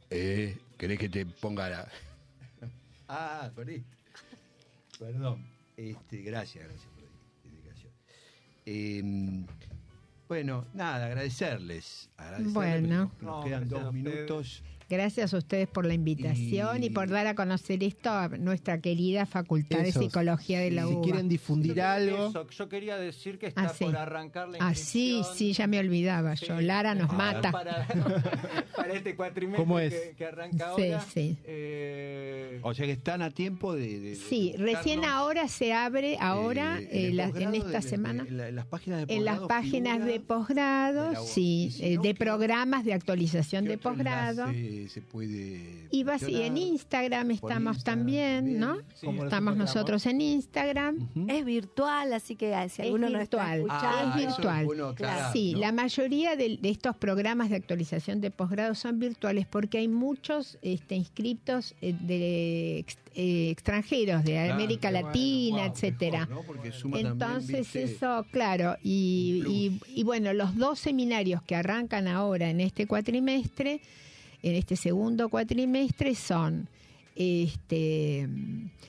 [0.10, 1.88] Eh, ¿Querés que te ponga la.?
[3.12, 3.84] Ah, por ahí.
[4.98, 5.46] Perdón.
[5.76, 7.92] Este, gracias, gracias por la indicación.
[8.66, 9.46] Eh,
[10.28, 12.10] bueno, nada, agradecerles.
[12.18, 13.12] agradecerles, Bueno.
[13.20, 14.64] Nos No, quedan dos minutos.
[14.90, 18.82] Gracias a ustedes por la invitación y, Y- por dar a conocer esto a nuestra
[18.82, 21.02] querida Facultad de Psicología de la Si UBA.
[21.04, 23.86] quieren difundir algo, Eso, yo quería decir que está Ah, sí.
[23.86, 26.58] por arrancar la Ah, sí, sí, ya me olvidaba yo.
[26.60, 27.52] Sí, Lara nos eh, mata.
[27.52, 27.88] Para,
[28.76, 29.94] para este cuatrimestre ¿Cómo es?
[29.94, 31.06] Que, que arranca Sí, ahora.
[31.14, 31.38] sí.
[31.46, 34.16] Eh, O sea que están a tiempo de.
[34.16, 38.26] Sí, recién ahora se abre, ahora, eh, eh, la- en posgrado esta de- semana.
[38.28, 41.96] en, la- en las páginas de En las posgrado páginas de posgrado, sí, si eh,
[41.96, 44.46] no, de ¿qué- programas de actualización ¿qué de posgrado.
[44.88, 46.04] Se puede Y
[46.46, 46.58] en?
[46.58, 48.60] Instagram estamos Instagram también, también.
[48.60, 48.76] ¿no?
[48.96, 51.10] Sí, ¿cómo nos Estamos nosotros en Instagram.
[51.28, 53.60] Es virtual, así que ah, si Es alguno no está virtual.
[53.60, 53.98] escuchando.
[54.14, 54.66] Ah, es virtual.
[54.66, 55.60] bueno aclarar, Sí, ¿no?
[55.60, 60.58] la mayoría de, de estos programas de actualización de posgrado son virtuales porque hay muchos
[60.62, 66.20] este, inscriptos eh, de ex- eh, extranjeros, de Claro, América bueno, Latina, wow, etcétera.
[66.22, 66.44] mejor, ¿no?
[66.44, 72.08] Porque suma también, Entonces eso, claro, y, y- y bueno, los dos seminarios que arrancan
[72.08, 73.82] ahora en este cuatrimestre,
[74.44, 76.68] en este segundo cuatrimestre, son
[77.16, 78.28] este,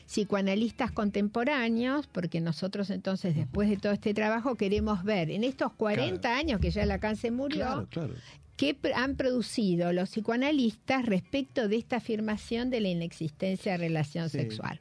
[0.07, 6.37] psicoanalistas contemporáneos, porque nosotros entonces, después de todo este trabajo, queremos ver en estos 40
[6.37, 8.15] años que ya Lacan se murió, Claro, claro.
[8.57, 14.37] ¿Qué han producido los psicoanalistas respecto de esta afirmación de la inexistencia de relación Sí.
[14.39, 14.79] sexual?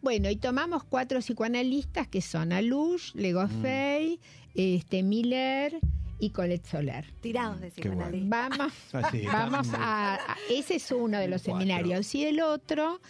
[0.00, 4.18] Bueno, y tomamos cuatro psicoanalistas que son Alush, Legoffey,
[4.56, 5.78] este, Miller
[6.22, 7.04] y Colette Soler.
[7.20, 8.04] Tirados de Qué bueno.
[8.10, 8.28] psicoanálisis.
[8.30, 11.60] Vamos, Ah, vamos a, a- ese es uno de los Cuatro.
[11.60, 13.00] seminarios y el otro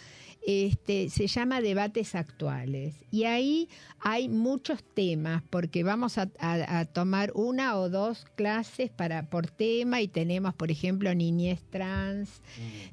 [0.45, 3.69] este, se llama debates actuales y ahí
[4.01, 9.47] hay muchos temas porque vamos a, a- a tomar una o dos clases para por
[9.47, 12.41] tema y tenemos por ejemplo niñez trans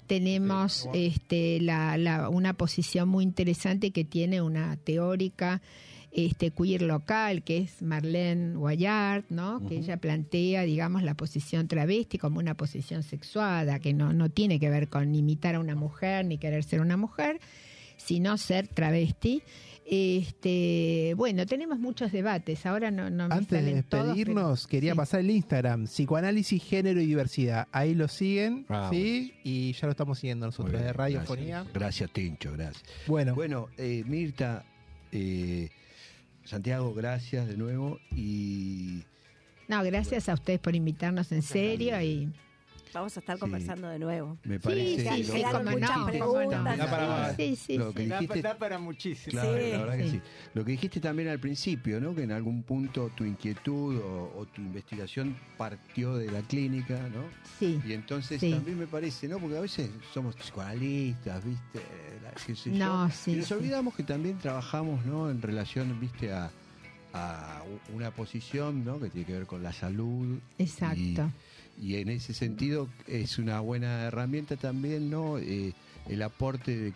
[0.06, 5.60] tenemos este, la, la- una posición muy interesante que tiene una teórica
[6.12, 9.64] este, queer local, que es Marlene Guayard, ¿no?
[9.68, 14.58] que ella plantea, digamos, la posición travesti como una posición sexuada, que no, no tiene
[14.58, 17.38] que ver con imitar a una mujer ni querer ser una mujer,
[17.96, 19.42] sino ser travesti.
[19.92, 22.64] Este, bueno, tenemos muchos debates.
[22.66, 24.96] Ahora no, no me Antes de todos, despedirnos, pero- quería sí.
[24.96, 27.68] pasar el Instagram, psicoanálisis, género y diversidad.
[27.72, 29.34] Ahí lo siguen, Ah, ¿sí?
[29.44, 31.56] Y ya lo estamos siguiendo nosotros bien, de Radiofonía.
[31.58, 32.84] Gracias, Gracias, Tincho, gracias.
[33.06, 34.64] Bueno, Bueno, eh, Mirta,
[35.12, 35.68] eh,
[36.50, 38.00] Santiago, gracias de nuevo.
[38.10, 39.04] Y
[39.68, 42.28] No, gracias a ustedes por invitarnos en serio y
[42.92, 43.40] Vamos a estar Sí.
[43.40, 44.36] conversando de nuevo.
[44.44, 46.10] me sí, parece sí, lo- sí, quedaron cómo muchas no, cómo no.
[46.10, 46.78] preguntas.
[46.78, 47.36] Da para más.
[47.36, 47.94] Sí, sí, lo sí.
[47.94, 48.54] que dijiste.
[48.58, 49.30] para muchísimo.
[49.32, 50.20] Claro, Sí, la verdad que sí.
[50.54, 52.14] Lo que dijiste también al principio, ¿no?
[52.14, 57.22] Que en algún punto tu inquietud o, o tu investigación partió de la clínica, ¿no?
[57.58, 57.80] Sí.
[57.86, 58.50] Y entonces Sí.
[58.50, 59.38] también me parece, ¿no?
[59.38, 61.80] Porque a veces somos psicoanalistas, ¿viste?
[62.22, 62.76] La- qué sé yo.
[62.78, 63.54] No, sí, y nos sí.
[63.54, 65.30] olvidamos que también trabajamos, ¿no?
[65.30, 66.32] En relación, ¿viste?
[66.32, 66.50] A,
[67.12, 67.62] a
[67.92, 69.00] una posición, ¿no?
[69.00, 70.38] Que tiene que ver con la salud.
[70.58, 71.00] Exacto.
[71.00, 71.16] Y
[71.82, 75.38] en ese sentido es una buena herramienta también, ¿no?
[75.38, 75.72] Eh,
[76.08, 76.92] el aporte de-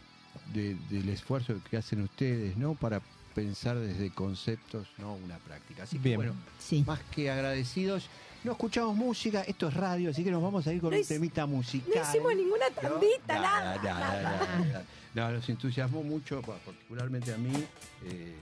[0.52, 2.74] de- del esfuerzo que hacen ustedes, ¿no?
[2.74, 3.00] Para
[3.34, 5.14] pensar desde conceptos, ¿no?
[5.14, 5.84] Una práctica.
[5.84, 6.16] Así que Bien.
[6.16, 6.84] bueno, Sí.
[6.86, 8.08] más que agradecidos.
[8.44, 11.04] No escuchamos música, esto es radio, así que nos vamos a ir con No un
[11.06, 11.90] temita musical.
[11.96, 12.88] No hicimos ninguna ¿no?
[12.90, 13.76] tandita, nada.
[13.76, 14.22] nada, nada.
[14.22, 14.84] nada, nada.
[15.14, 17.52] No, nos entusiasmó mucho, pa- particularmente a mí,
[18.04, 18.34] eh,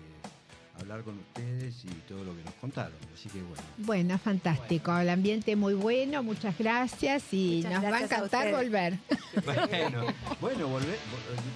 [0.81, 2.93] hablar con ustedes y todo lo que nos contaron.
[3.15, 3.63] Así que bueno.
[3.79, 4.97] Bueno, fantástico.
[4.97, 8.99] El ambiente muy bueno, muchas gracias y nos va a encantar volver.
[9.45, 10.07] Bueno,
[10.41, 10.95] bueno, volver.
[10.95, 10.99] Eh,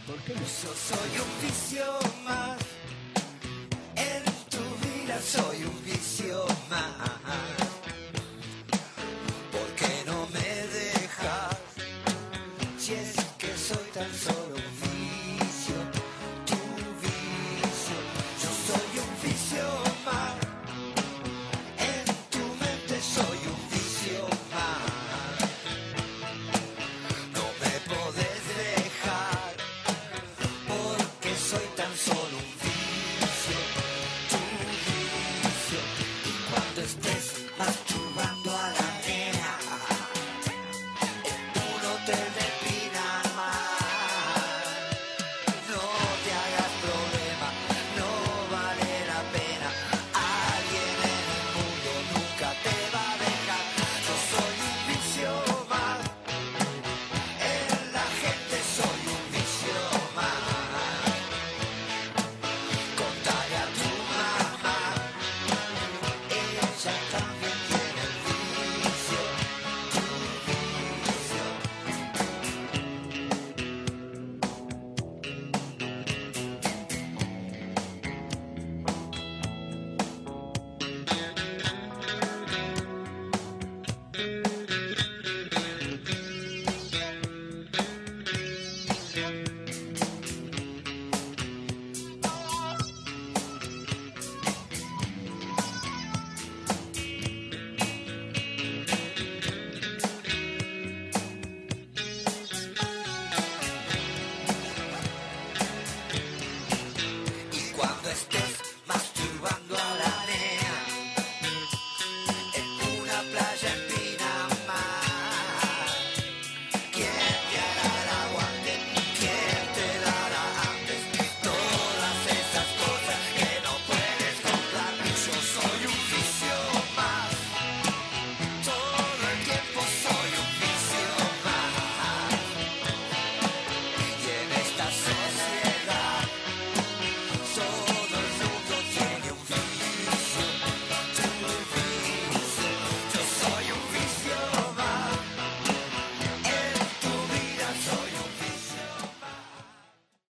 [0.06, 1.84] ¿Por qué soy un vicio.
[3.96, 5.85] En tu vida soy un